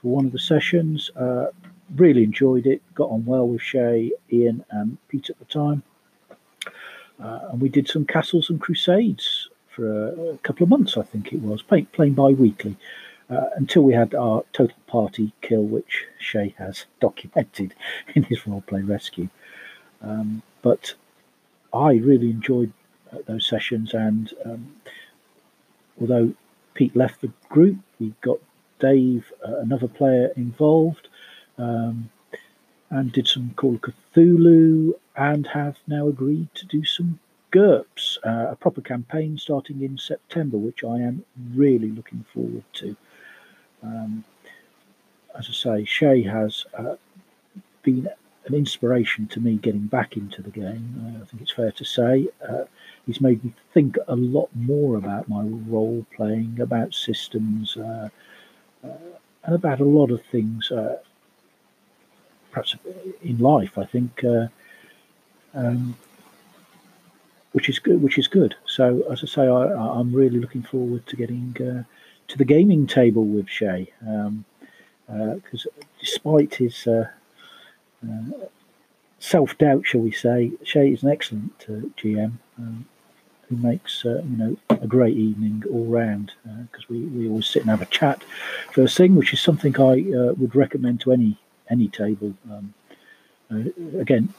for 0.01 0.09
one 0.09 0.25
of 0.25 0.31
the 0.31 0.39
sessions. 0.39 1.09
Uh, 1.15 1.47
really 1.95 2.23
enjoyed 2.23 2.65
it, 2.65 2.81
got 2.95 3.09
on 3.09 3.25
well 3.25 3.47
with 3.47 3.61
Shay, 3.61 4.11
Ian, 4.31 4.65
and 4.71 4.97
Pete 5.07 5.29
at 5.29 5.39
the 5.39 5.45
time. 5.45 5.83
Uh, 7.19 7.39
and 7.51 7.61
we 7.61 7.69
did 7.69 7.87
some 7.87 8.05
castles 8.05 8.49
and 8.49 8.59
crusades 8.59 9.49
for 9.69 10.09
a, 10.09 10.33
a 10.33 10.37
couple 10.39 10.63
of 10.63 10.69
months, 10.69 10.97
I 10.97 11.03
think 11.03 11.33
it 11.33 11.41
was, 11.41 11.61
playing, 11.61 11.87
playing 11.87 12.13
bi 12.13 12.29
weekly. 12.29 12.75
Uh, 13.29 13.49
until 13.57 13.81
we 13.81 13.93
had 13.93 14.15
our 14.15 14.45
total 14.53 14.77
party 14.87 15.33
kill, 15.41 15.63
which 15.63 16.05
Shay 16.17 16.55
has 16.57 16.85
documented 17.01 17.75
in 18.15 18.23
his 18.23 18.39
roleplay 18.41 18.87
rescue. 18.87 19.27
Um, 20.01 20.43
but 20.61 20.93
I 21.73 21.95
really 21.95 22.29
enjoyed 22.29 22.71
uh, 23.11 23.17
those 23.25 23.45
sessions, 23.45 23.93
and 23.93 24.33
um, 24.45 24.75
although 25.99 26.33
Pete 26.73 26.95
left 26.95 27.19
the 27.19 27.31
group, 27.49 27.77
we 27.99 28.13
got 28.21 28.37
Dave, 28.79 29.33
uh, 29.45 29.57
another 29.57 29.87
player, 29.87 30.31
involved, 30.35 31.09
um, 31.57 32.09
and 32.89 33.11
did 33.11 33.27
some 33.27 33.51
Call 33.55 33.75
of 33.75 33.81
Cthulhu, 33.81 34.93
and 35.15 35.47
have 35.47 35.77
now 35.87 36.07
agreed 36.07 36.47
to 36.55 36.65
do 36.65 36.85
some 36.85 37.19
GURPS, 37.51 38.19
uh, 38.25 38.51
a 38.51 38.55
proper 38.55 38.81
campaign 38.81 39.37
starting 39.37 39.81
in 39.81 39.97
September, 39.97 40.57
which 40.57 40.83
I 40.83 40.99
am 40.99 41.25
really 41.53 41.89
looking 41.89 42.25
forward 42.33 42.63
to. 42.73 42.95
Um, 43.83 44.23
as 45.37 45.47
I 45.49 45.53
say, 45.53 45.85
Shay 45.85 46.23
has 46.23 46.65
uh, 46.77 46.95
been 47.83 48.09
an 48.45 48.53
inspiration 48.53 49.27
to 49.27 49.39
me 49.39 49.55
getting 49.55 49.87
back 49.87 50.17
into 50.17 50.41
the 50.41 50.49
game. 50.49 50.95
Uh, 51.03 51.21
I 51.21 51.25
think 51.25 51.41
it's 51.41 51.51
fair 51.51 51.71
to 51.71 51.85
say. 51.85 52.27
Uh, 52.47 52.63
he's 53.05 53.21
made 53.21 53.43
me 53.43 53.53
think 53.73 53.97
a 54.07 54.15
lot 54.15 54.49
more 54.55 54.97
about 54.97 55.29
my 55.29 55.43
role 55.43 56.05
playing, 56.15 56.59
about 56.61 56.93
systems, 56.93 57.77
uh, 57.77 58.09
uh, 58.83 58.87
and 59.43 59.55
about 59.55 59.79
a 59.79 59.85
lot 59.85 60.11
of 60.11 60.23
things, 60.25 60.71
uh, 60.71 60.97
perhaps 62.51 62.75
in 63.21 63.37
life. 63.37 63.77
I 63.77 63.85
think. 63.85 64.23
Um, 65.53 65.97
which 67.53 67.69
is 67.69 67.79
good. 67.79 68.03
Which 68.03 68.19
is 68.19 68.27
good. 68.27 68.55
So, 68.65 69.03
as 69.11 69.23
I 69.23 69.27
say, 69.27 69.47
I, 69.47 69.99
am 69.99 70.13
really 70.13 70.39
looking 70.39 70.61
forward 70.61 71.07
to 71.07 71.15
getting 71.15 71.55
uh, 71.59 71.83
to 72.27 72.37
the 72.37 72.45
gaming 72.45 72.87
table 72.87 73.25
with 73.25 73.49
Shay, 73.49 73.91
because 73.99 74.27
um, 74.27 74.45
uh, 75.09 75.85
despite 75.99 76.55
his 76.55 76.85
uh, 76.87 77.09
uh, 78.07 78.47
self 79.19 79.57
doubt, 79.57 79.85
shall 79.85 80.01
we 80.01 80.11
say, 80.11 80.51
Shay 80.63 80.91
is 80.91 81.03
an 81.03 81.09
excellent 81.09 81.57
GM. 81.97 82.33
Um, 82.57 82.85
who 83.49 83.55
makes 83.55 84.05
uh, 84.05 84.21
you 84.29 84.37
know 84.37 84.57
a 84.69 84.87
great 84.87 85.15
evening 85.15 85.63
all 85.71 85.85
round 85.85 86.33
because 86.69 86.83
uh, 86.83 86.87
we, 86.89 86.99
we 87.05 87.29
always 87.29 87.47
sit 87.47 87.61
and 87.61 87.71
have 87.71 87.81
a 87.81 87.85
chat 87.85 88.21
first 88.73 88.97
thing, 88.97 89.15
which 89.15 89.31
is 89.31 89.39
something 89.39 89.79
I 89.79 90.03
uh, 90.13 90.33
would 90.33 90.53
recommend 90.53 90.99
to 91.01 91.13
any 91.13 91.37
any 91.69 91.87
table. 91.87 92.33
Um, 92.51 92.73
again, 93.97 94.33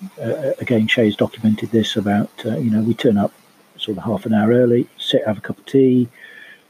again, 0.61 0.87
Shay's 0.89 1.17
documented 1.17 1.71
this 1.71 1.97
about 1.97 2.31
you 2.45 2.71
know 2.71 2.83
we 2.83 2.93
turn 2.93 3.17
up 3.17 3.33
sort 3.79 3.97
of 3.97 4.05
half 4.05 4.27
an 4.27 4.35
hour 4.35 4.51
early, 4.51 4.87
sit, 4.99 5.27
have 5.27 5.39
a 5.39 5.41
cup 5.41 5.57
of 5.57 5.65
tea 5.65 6.09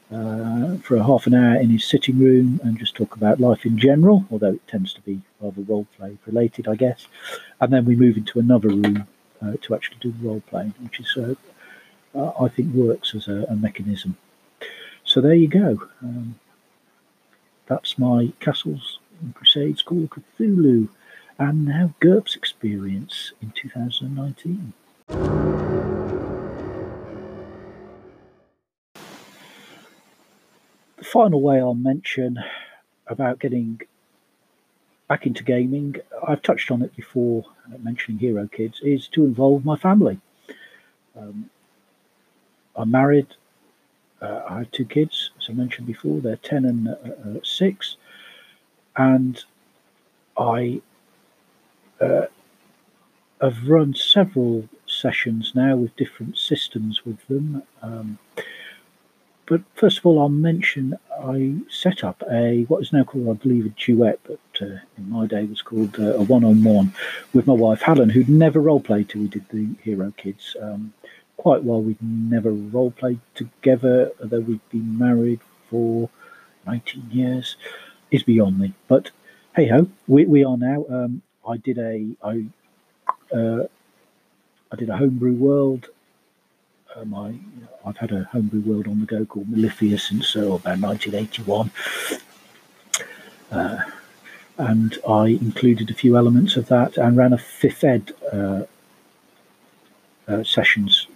for 0.08 0.96
a 0.96 1.04
half 1.04 1.26
an 1.26 1.34
hour 1.34 1.56
in 1.60 1.70
his 1.70 1.84
sitting 1.84 2.18
room, 2.18 2.60
and 2.64 2.78
just 2.78 2.94
talk 2.94 3.16
about 3.16 3.40
life 3.40 3.64
in 3.64 3.78
general. 3.78 4.24
Although 4.30 4.54
it 4.54 4.66
tends 4.66 4.92
to 4.94 5.00
be 5.02 5.20
rather 5.40 5.62
role 5.62 5.86
play 5.96 6.18
related, 6.26 6.68
I 6.68 6.74
guess. 6.74 7.06
And 7.60 7.72
then 7.72 7.84
we 7.84 7.96
move 7.96 8.16
into 8.16 8.38
another 8.38 8.68
room 8.68 9.06
to 9.60 9.74
actually 9.74 9.98
do 10.00 10.14
role 10.20 10.42
playing, 10.48 10.74
which 10.80 11.00
is 11.00 11.16
uh, 12.14 12.32
I 12.40 12.48
think 12.48 12.74
works 12.74 13.14
as 13.14 13.28
a, 13.28 13.44
a, 13.48 13.54
mechanism. 13.54 14.16
So 15.04 15.20
there 15.20 15.34
you 15.34 15.48
go. 15.48 15.88
Um, 16.02 16.38
that's 17.66 17.98
my 17.98 18.32
Castles 18.40 18.98
and 19.20 19.34
Crusades 19.34 19.82
Call 19.82 20.04
of 20.04 20.10
Cthulhu 20.10 20.88
and 21.38 21.66
now 21.66 21.94
GURPS 22.00 22.34
experience 22.36 23.32
in 23.40 23.52
2019. 23.52 24.72
Final 31.08 31.40
way 31.40 31.58
I'll 31.58 31.74
mention 31.74 32.38
about 33.06 33.38
getting 33.38 33.80
back 35.08 35.26
into 35.26 35.42
gaming, 35.42 35.96
I've 36.26 36.42
touched 36.42 36.70
on 36.70 36.82
it 36.82 36.94
before 36.94 37.44
uh, 37.66 37.78
mentioning 37.78 38.18
Hero 38.18 38.46
Kids, 38.46 38.80
is 38.82 39.08
to 39.08 39.24
involve 39.24 39.64
my 39.64 39.76
family. 39.76 40.20
Um, 41.18 41.48
I'm 42.76 42.90
married. 42.90 43.26
Uh, 44.20 44.42
I 44.48 44.58
have 44.58 44.70
two 44.70 44.84
kids, 44.84 45.30
as 45.38 45.46
I 45.48 45.52
mentioned 45.52 45.86
before. 45.86 46.20
They're 46.20 46.36
10 46.36 46.64
and 46.64 46.88
uh, 46.88 47.38
uh, 47.38 47.40
6. 47.42 47.96
And 48.96 49.42
I 50.36 50.82
uh, 52.00 52.26
have 53.40 53.68
run 53.68 53.94
several 53.94 54.68
sessions 54.86 55.52
now 55.54 55.76
with 55.76 55.96
different 55.96 56.36
systems 56.36 57.04
with 57.06 57.26
them. 57.28 57.62
Um, 57.82 58.18
but 59.48 59.62
first 59.74 59.98
of 59.98 60.06
all, 60.06 60.20
I'll 60.20 60.28
mention 60.28 60.98
I 61.20 61.54
set 61.70 62.04
up 62.04 62.22
a 62.30 62.64
what 62.64 62.82
is 62.82 62.92
now 62.92 63.04
called, 63.04 63.28
I 63.28 63.32
believe, 63.32 63.66
a 63.66 63.70
duet, 63.70 64.20
but 64.24 64.40
uh, 64.60 64.78
in 64.96 65.10
my 65.10 65.26
day 65.26 65.44
was 65.44 65.62
called 65.62 65.98
uh, 65.98 66.14
a 66.14 66.22
one-on-one 66.22 66.92
with 67.32 67.46
my 67.46 67.54
wife 67.54 67.82
Helen, 67.82 68.10
who'd 68.10 68.28
never 68.28 68.60
role 68.60 68.80
played 68.80 69.08
till 69.08 69.22
we 69.22 69.28
did 69.28 69.48
the 69.48 69.68
Hero 69.82 70.12
Kids. 70.16 70.56
Um, 70.60 70.92
quite 71.38 71.64
well. 71.64 71.80
We'd 71.80 72.02
never 72.02 72.50
role 72.50 72.90
played 72.90 73.20
together, 73.34 74.12
although 74.20 74.40
we'd 74.40 74.68
been 74.68 74.98
married 74.98 75.40
for 75.70 76.10
19 76.66 77.08
years, 77.10 77.56
is 78.10 78.22
beyond 78.22 78.58
me. 78.58 78.74
But 78.86 79.10
hey 79.56 79.68
ho, 79.68 79.88
we, 80.06 80.26
we 80.26 80.44
are 80.44 80.58
now. 80.58 80.84
Um, 80.90 81.22
I 81.48 81.56
did 81.56 81.78
a 81.78 82.06
I 82.22 82.44
uh, 83.34 83.66
I 84.70 84.76
did 84.76 84.90
a 84.90 84.96
homebrew 84.96 85.34
world. 85.34 85.88
Um, 86.96 87.14
I, 87.14 87.34
I've 87.88 87.98
had 87.98 88.12
a 88.12 88.24
homebrew 88.24 88.60
world 88.60 88.88
on 88.88 89.00
the 89.00 89.06
go 89.06 89.24
called 89.24 89.48
Malifia 89.48 90.00
since 90.00 90.34
about 90.34 90.64
1981. 90.64 91.70
Uh, 93.52 93.78
and 94.56 94.98
I 95.08 95.26
included 95.26 95.90
a 95.90 95.94
few 95.94 96.16
elements 96.16 96.56
of 96.56 96.68
that 96.68 96.96
and 96.96 97.16
ran 97.16 97.32
a 97.32 97.38
fifth 97.38 97.84
ed 97.84 98.12
uh, 98.32 98.64
uh, 100.26 100.42
sessions 100.42 101.06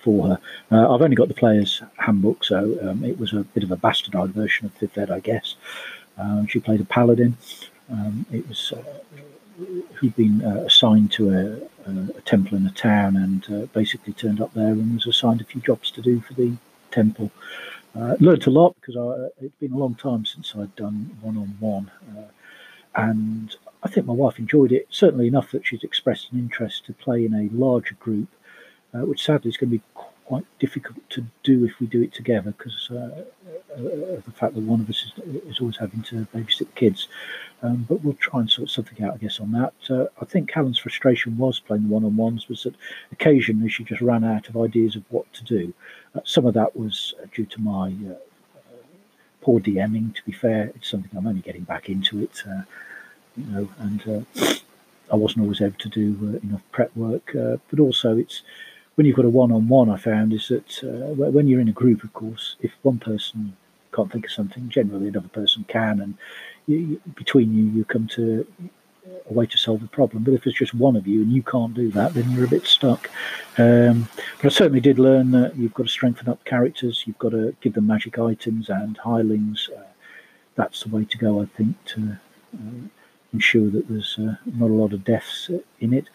for 0.00 0.28
her. 0.28 0.38
Uh, 0.70 0.92
I've 0.92 1.02
only 1.02 1.16
got 1.16 1.28
the 1.28 1.34
player's 1.34 1.82
handbook, 1.98 2.44
so 2.44 2.78
um, 2.82 3.04
it 3.04 3.18
was 3.18 3.32
a 3.32 3.44
bit 3.44 3.62
of 3.62 3.70
a 3.70 3.76
bastardized 3.76 4.32
version 4.32 4.66
of 4.66 4.72
Fifth 4.74 4.98
Ed, 4.98 5.10
I 5.10 5.20
guess. 5.20 5.54
She 6.48 6.60
played 6.60 6.80
a 6.80 6.84
paladin. 6.84 7.36
Um, 7.90 8.26
it 8.32 8.48
was 8.48 8.72
who'd 9.94 10.16
been 10.16 10.44
uh, 10.44 10.64
assigned 10.66 11.12
to 11.12 11.30
a, 11.30 11.90
a, 11.90 12.18
a, 12.18 12.20
temple 12.22 12.56
in 12.56 12.66
a 12.66 12.70
town 12.70 13.16
and 13.16 13.44
uh, 13.52 13.66
basically 13.66 14.12
turned 14.12 14.40
up 14.40 14.52
there 14.54 14.72
and 14.72 14.94
was 14.94 15.06
assigned 15.06 15.40
a 15.40 15.44
few 15.44 15.60
jobs 15.60 15.90
to 15.90 16.02
do 16.02 16.20
for 16.20 16.34
the 16.34 16.52
temple. 16.90 17.30
Uh, 17.94 18.16
learned 18.20 18.46
a 18.46 18.50
lot 18.50 18.74
because 18.80 18.96
I, 18.96 19.28
it'd 19.38 19.58
been 19.60 19.72
a 19.72 19.78
long 19.78 19.94
time 19.94 20.24
since 20.24 20.54
I'd 20.56 20.74
done 20.76 21.16
one 21.20 21.36
on 21.36 21.56
one, 21.60 21.90
and 22.94 23.54
I 23.82 23.88
think 23.88 24.06
my 24.06 24.14
wife 24.14 24.38
enjoyed 24.38 24.72
it 24.72 24.86
certainly 24.90 25.26
enough 25.26 25.50
that 25.52 25.66
she's 25.66 25.82
expressed 25.82 26.32
an 26.32 26.38
interest 26.38 26.86
to 26.86 26.92
play 26.92 27.24
in 27.24 27.34
a 27.34 27.54
larger 27.54 27.94
group, 27.96 28.28
uh, 28.94 29.00
which 29.00 29.24
sadly 29.24 29.50
is 29.50 29.56
going 29.56 29.70
to 29.70 29.78
be 29.78 29.82
quite 30.24 30.44
difficult 30.58 30.98
to 31.10 31.24
do 31.42 31.64
if 31.64 31.78
we 31.80 31.86
do 31.86 32.02
it 32.02 32.14
together 32.14 32.54
because 32.56 32.88
uh, 32.90 33.24
uh, 33.74 34.20
the 34.24 34.32
fact 34.34 34.54
that 34.54 34.62
one 34.62 34.80
of 34.80 34.88
us 34.88 35.04
is, 35.04 35.34
is 35.44 35.60
always 35.60 35.76
having 35.76 36.02
to 36.02 36.26
babysit 36.34 36.74
kids. 36.74 37.08
Um, 37.62 37.86
but 37.88 38.02
we'll 38.02 38.14
try 38.14 38.40
and 38.40 38.50
sort 38.50 38.70
something 38.70 39.04
out, 39.04 39.14
I 39.14 39.18
guess, 39.18 39.38
on 39.38 39.52
that. 39.52 39.72
Uh, 39.88 40.06
I 40.20 40.24
think 40.24 40.50
Callan's 40.50 40.78
frustration 40.78 41.38
was 41.38 41.60
playing 41.60 41.84
the 41.84 41.94
one-on-ones 41.94 42.48
was 42.48 42.64
that 42.64 42.74
occasionally 43.12 43.68
she 43.68 43.84
just 43.84 44.00
ran 44.00 44.24
out 44.24 44.48
of 44.48 44.56
ideas 44.56 44.96
of 44.96 45.04
what 45.10 45.32
to 45.34 45.44
do. 45.44 45.72
Uh, 46.14 46.20
some 46.24 46.44
of 46.44 46.54
that 46.54 46.76
was 46.76 47.14
uh, 47.22 47.26
due 47.32 47.46
to 47.46 47.60
my 47.60 47.94
uh, 48.10 48.14
poor 49.40 49.60
DMing. 49.60 50.14
To 50.16 50.22
be 50.24 50.32
fair, 50.32 50.72
it's 50.74 50.90
something 50.90 51.10
I'm 51.16 51.26
only 51.26 51.40
getting 51.40 51.62
back 51.62 51.88
into 51.88 52.20
it, 52.20 52.42
you 53.36 53.44
know, 53.46 53.68
and 53.78 54.26
I 55.12 55.16
wasn't 55.16 55.42
always 55.42 55.60
able 55.60 55.78
to 55.78 55.88
do 55.88 56.40
enough 56.42 56.62
prep 56.72 56.94
work. 56.96 57.30
but 57.34 57.78
also, 57.78 58.16
it's 58.16 58.42
when 58.94 59.06
you've 59.06 59.16
got 59.16 59.24
a 59.24 59.30
one-on-one, 59.30 59.88
I 59.88 59.96
found 59.96 60.32
is 60.32 60.48
that 60.48 60.84
uh, 60.84 61.14
when 61.30 61.48
you're 61.48 61.60
in 61.60 61.68
a 61.68 61.72
group, 61.72 62.04
of 62.04 62.12
course, 62.12 62.56
if 62.60 62.72
one 62.82 62.98
person 62.98 63.56
can't 63.94 64.10
think 64.10 64.26
of 64.26 64.32
something, 64.32 64.68
generally 64.68 65.08
another 65.08 65.28
person 65.28 65.64
can, 65.68 66.00
and 66.00 66.14
you, 66.66 67.00
between 67.14 67.54
you, 67.54 67.64
you 67.64 67.84
come 67.84 68.06
to 68.08 68.46
a 69.28 69.32
way 69.32 69.46
to 69.46 69.58
solve 69.58 69.80
the 69.80 69.88
problem. 69.88 70.22
But 70.22 70.34
if 70.34 70.46
it's 70.46 70.58
just 70.58 70.74
one 70.74 70.96
of 70.96 71.06
you 71.06 71.22
and 71.22 71.32
you 71.32 71.42
can't 71.42 71.74
do 71.74 71.90
that, 71.92 72.14
then 72.14 72.30
you're 72.30 72.44
a 72.44 72.48
bit 72.48 72.66
stuck. 72.66 73.10
Um, 73.58 74.08
but 74.36 74.46
I 74.46 74.48
certainly 74.48 74.80
did 74.80 74.98
learn 74.98 75.32
that 75.32 75.56
you've 75.56 75.74
got 75.74 75.84
to 75.84 75.88
strengthen 75.88 76.28
up 76.28 76.44
characters, 76.44 77.04
you've 77.06 77.18
got 77.18 77.30
to 77.30 77.54
give 77.60 77.74
them 77.74 77.86
magic 77.86 78.18
items 78.18 78.68
and 78.68 78.96
hirelings. 78.98 79.68
Uh, 79.76 79.82
that's 80.54 80.84
the 80.84 80.90
way 80.90 81.04
to 81.04 81.18
go, 81.18 81.42
I 81.42 81.46
think, 81.46 81.82
to 81.86 82.16
uh, 82.54 82.88
ensure 83.32 83.70
that 83.70 83.88
there's 83.88 84.18
uh, 84.18 84.36
not 84.44 84.70
a 84.70 84.74
lot 84.74 84.92
of 84.92 85.04
deaths 85.04 85.50
in 85.80 85.92
it. 85.92 86.08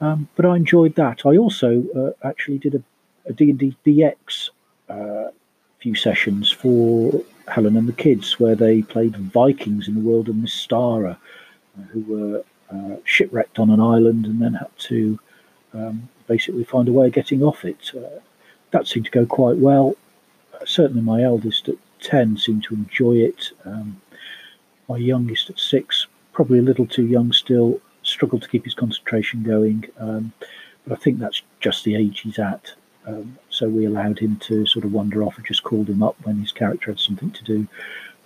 Um, 0.00 0.28
but 0.36 0.44
I 0.44 0.56
enjoyed 0.56 0.94
that. 0.96 1.24
I 1.24 1.36
also 1.36 1.84
uh, 1.96 2.26
actually 2.26 2.58
did 2.58 2.74
a, 2.74 2.82
a 3.24 3.32
D&D 3.32 3.76
BX 3.84 4.50
few 5.78 5.94
sessions 5.94 6.50
for 6.50 7.22
Helen 7.48 7.76
and 7.76 7.88
the 7.88 7.92
kids, 7.92 8.40
where 8.40 8.54
they 8.54 8.82
played 8.82 9.16
Vikings 9.16 9.88
in 9.88 9.94
the 9.94 10.00
world 10.00 10.28
of 10.28 10.36
Mystara, 10.36 11.16
uh, 11.78 11.82
who 11.92 12.00
were 12.02 12.44
uh, 12.70 12.96
shipwrecked 13.04 13.58
on 13.58 13.70
an 13.70 13.80
island 13.80 14.26
and 14.26 14.40
then 14.42 14.54
had 14.54 14.76
to 14.78 15.18
um, 15.74 16.08
basically 16.26 16.64
find 16.64 16.88
a 16.88 16.92
way 16.92 17.06
of 17.06 17.12
getting 17.12 17.42
off 17.42 17.64
it. 17.64 17.92
Uh, 17.94 18.20
that 18.72 18.86
seemed 18.86 19.04
to 19.06 19.10
go 19.10 19.26
quite 19.26 19.56
well. 19.56 19.94
Uh, 20.54 20.64
certainly, 20.64 21.02
my 21.02 21.22
eldest 21.22 21.68
at 21.68 21.76
10 22.00 22.38
seemed 22.38 22.64
to 22.64 22.74
enjoy 22.74 23.16
it. 23.16 23.50
Um, 23.64 24.00
my 24.88 24.96
youngest 24.96 25.50
at 25.50 25.58
6, 25.58 26.06
probably 26.32 26.58
a 26.58 26.62
little 26.62 26.86
too 26.86 27.06
young 27.06 27.32
still, 27.32 27.80
struggled 28.02 28.42
to 28.42 28.48
keep 28.48 28.64
his 28.64 28.74
concentration 28.74 29.42
going. 29.42 29.88
Um, 29.98 30.32
but 30.86 30.98
I 30.98 31.02
think 31.02 31.18
that's 31.18 31.42
just 31.60 31.84
the 31.84 31.96
age 31.96 32.20
he's 32.20 32.38
at. 32.38 32.72
Um, 33.06 33.38
so 33.56 33.68
we 33.68 33.86
allowed 33.86 34.18
him 34.18 34.36
to 34.36 34.66
sort 34.66 34.84
of 34.84 34.92
wander 34.92 35.22
off 35.22 35.36
and 35.36 35.46
just 35.46 35.62
called 35.62 35.88
him 35.88 36.02
up 36.02 36.14
when 36.24 36.36
his 36.36 36.52
character 36.52 36.90
had 36.90 37.00
something 37.00 37.30
to 37.30 37.44
do. 37.44 37.66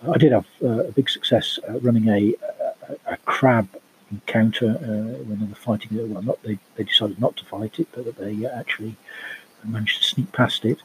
I 0.08 0.18
did 0.18 0.32
have 0.32 0.46
uh, 0.62 0.84
a 0.84 0.92
big 0.92 1.08
success 1.08 1.58
uh, 1.68 1.78
running 1.80 2.08
a, 2.08 2.34
a, 2.88 3.12
a, 3.12 3.16
crab 3.18 3.68
encounter 4.10 4.70
uh, 4.70 5.22
when 5.24 5.38
they 5.40 5.46
were 5.46 5.54
fighting 5.54 5.96
it. 5.96 6.08
Well, 6.08 6.22
not 6.22 6.42
they, 6.42 6.58
they 6.76 6.84
decided 6.84 7.20
not 7.20 7.36
to 7.36 7.44
fight 7.44 7.78
it, 7.78 7.88
but 7.92 8.06
that 8.06 8.16
they 8.16 8.46
actually 8.46 8.96
managed 9.62 9.98
to 9.98 10.08
sneak 10.08 10.32
past 10.32 10.64
it. 10.64 10.78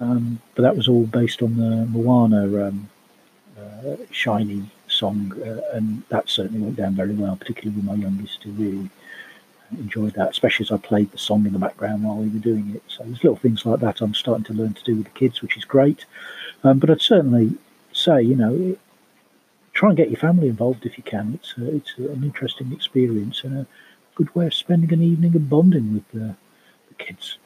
Um, 0.00 0.40
but 0.54 0.62
that 0.62 0.76
was 0.76 0.88
all 0.88 1.06
based 1.06 1.42
on 1.42 1.56
the 1.56 1.86
Moana 1.86 2.68
um, 2.68 2.90
uh, 3.58 3.96
shiny 4.10 4.68
song, 4.88 5.32
uh, 5.42 5.60
and 5.72 6.02
that 6.10 6.28
certainly 6.28 6.60
went 6.60 6.76
down 6.76 6.94
very 6.94 7.14
well, 7.14 7.36
particularly 7.36 7.76
with 7.76 7.84
my 7.84 7.94
youngest, 7.94 8.42
who 8.42 8.50
really 8.50 8.90
enjoyed 9.72 10.14
that, 10.14 10.30
especially 10.30 10.64
as 10.64 10.72
I 10.72 10.76
played 10.76 11.10
the 11.12 11.18
song 11.18 11.46
in 11.46 11.52
the 11.52 11.58
background 11.58 12.04
while 12.04 12.16
we 12.16 12.28
were 12.28 12.38
doing 12.38 12.72
it. 12.74 12.82
So 12.88 13.04
there's 13.04 13.22
little 13.22 13.36
things 13.36 13.66
like 13.66 13.80
that 13.80 14.00
I'm 14.00 14.14
starting 14.14 14.44
to 14.44 14.52
learn 14.52 14.74
to 14.74 14.84
do 14.84 14.96
with 14.96 15.04
the 15.04 15.18
kids, 15.18 15.42
which 15.42 15.56
is 15.56 15.64
great. 15.64 16.04
Um, 16.64 16.78
but 16.78 16.90
I'd 16.90 17.00
certainly 17.00 17.56
say, 17.92 18.22
you 18.22 18.36
know, 18.36 18.76
try 19.72 19.90
and 19.90 19.96
get 19.96 20.10
your 20.10 20.18
family 20.18 20.48
involved 20.48 20.86
if 20.86 20.96
you 20.96 21.04
can. 21.04 21.34
It's 21.34 21.54
a, 21.58 21.76
it's 21.76 21.96
an 21.98 22.24
interesting 22.24 22.72
experience 22.72 23.44
and 23.44 23.58
a 23.58 23.66
good 24.14 24.34
way 24.34 24.46
of 24.46 24.54
spending 24.54 24.92
an 24.92 25.02
evening 25.02 25.36
and 25.36 25.48
bonding 25.48 25.94
with 25.94 26.08
the, 26.12 26.34
the 26.88 26.94
kids. 26.94 27.38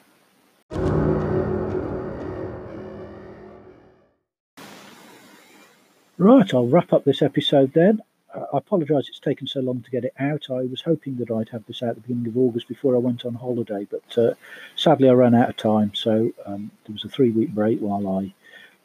Right, 6.17 6.53
I'll 6.53 6.67
wrap 6.67 6.93
up 6.93 7.03
this 7.03 7.21
episode 7.21 7.73
then. 7.73 8.01
I 8.33 8.57
apologise 8.57 9.09
it's 9.09 9.19
taken 9.19 9.47
so 9.47 9.59
long 9.59 9.81
to 9.81 9.91
get 9.91 10.05
it 10.05 10.13
out. 10.19 10.47
I 10.49 10.63
was 10.63 10.81
hoping 10.81 11.17
that 11.17 11.31
I'd 11.31 11.49
have 11.49 11.65
this 11.65 11.83
out 11.83 11.89
at 11.89 11.95
the 11.95 12.01
beginning 12.01 12.27
of 12.27 12.37
August 12.37 12.67
before 12.67 12.95
I 12.95 12.99
went 12.99 13.25
on 13.25 13.33
holiday, 13.33 13.87
but 13.89 14.17
uh, 14.17 14.33
sadly 14.75 15.09
I 15.09 15.13
ran 15.13 15.35
out 15.35 15.49
of 15.49 15.57
time. 15.57 15.93
So 15.93 16.31
um, 16.45 16.71
there 16.85 16.93
was 16.93 17.05
a 17.05 17.09
three 17.09 17.31
week 17.31 17.49
break 17.49 17.79
while 17.79 18.07
I 18.07 18.33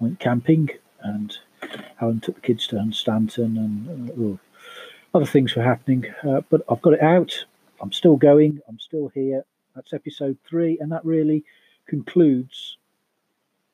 went 0.01 0.19
camping 0.21 0.71
and 1.03 1.37
Helen 1.97 2.21
took 2.21 2.37
the 2.37 2.41
kids 2.41 2.67
to 2.69 2.93
Stanton 2.93 3.57
and 3.57 4.11
uh, 4.11 4.13
oh, 4.19 4.39
other 5.15 5.27
things 5.27 5.55
were 5.55 5.63
happening. 5.63 6.07
Uh, 6.23 6.43
but 6.51 6.63
I've 6.69 6.83
got 6.83 6.95
it 6.95 7.03
out. 7.03 7.45
I'm 7.81 7.93
still 7.93 8.17
going. 8.17 8.61
I'm 8.69 8.79
still 8.79 9.09
here. 9.09 9.45
That's 9.75 9.93
episode 9.93 10.39
three, 10.49 10.79
and 10.81 10.91
that 10.93 11.05
really 11.05 11.45
concludes 11.87 12.79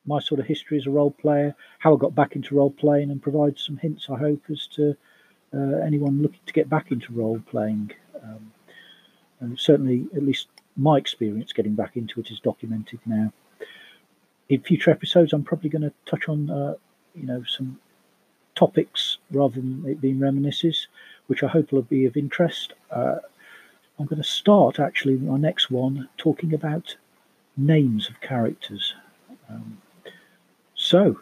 my 0.05 0.19
sort 0.19 0.41
of 0.41 0.47
history 0.47 0.79
as 0.79 0.87
a 0.87 0.91
role 0.91 1.13
player, 1.13 1.55
how 1.79 1.95
I 1.95 1.99
got 1.99 2.15
back 2.15 2.35
into 2.35 2.57
role 2.57 2.73
playing, 2.73 3.11
and 3.11 3.23
provide 3.23 3.59
some 3.59 3.77
hints, 3.77 4.09
I 4.11 4.17
hope, 4.19 4.43
as 4.51 4.67
to 4.75 4.97
uh, 5.55 5.79
anyone 5.85 6.23
looking 6.23 6.41
to 6.47 6.53
get 6.53 6.69
back 6.69 6.91
into 6.91 7.13
role 7.13 7.41
playing. 7.47 7.93
Um, 8.23 8.53
and 9.41 9.59
certainly, 9.59 10.07
at 10.15 10.23
least 10.23 10.49
my 10.77 10.97
experience 10.97 11.53
getting 11.53 11.75
back 11.75 11.97
into 11.97 12.21
it 12.21 12.31
is 12.31 12.41
documented 12.41 13.01
now. 13.05 13.33
In 14.49 14.61
future 14.61 14.91
episodes, 14.91 15.33
I'm 15.33 15.45
probably 15.45 15.71
going 15.71 15.83
to 15.83 15.93
touch 16.07 16.29
on, 16.29 16.51
uh, 16.51 16.75
you 17.15 17.27
know, 17.27 17.43
some 17.45 17.79
topics 18.55 19.19
rather 19.31 19.57
than 19.57 19.85
it 19.87 20.01
being 20.01 20.21
reminiscences, 20.21 20.89
which 21.27 21.43
I 21.43 21.49
hope 21.49 21.73
will 21.73 21.83
be 21.83 22.07
of 22.07 22.17
interest. 22.17 22.75
Uh, 22.91 23.17
I'm 23.99 24.07
going 24.07 24.23
to 24.23 24.29
start 24.29 24.79
actually 24.79 25.17
my 25.17 25.39
next 25.39 25.71
one 25.71 26.09
talking 26.17 26.55
about 26.55 26.97
names 27.57 28.09
of 28.09 28.21
characters. 28.21 28.95
Um, 29.49 29.81
so, 30.75 31.21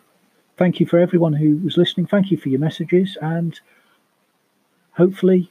thank 0.56 0.80
you 0.80 0.86
for 0.86 0.98
everyone 0.98 1.32
who 1.32 1.56
was 1.58 1.76
listening. 1.76 2.06
Thank 2.06 2.30
you 2.30 2.36
for 2.36 2.48
your 2.48 2.60
messages 2.60 3.16
and 3.20 3.58
hopefully 4.92 5.50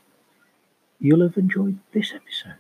you'll 1.00 1.24
have 1.24 1.38
enjoyed 1.38 1.80
this 1.94 2.14
episode. 2.14 2.59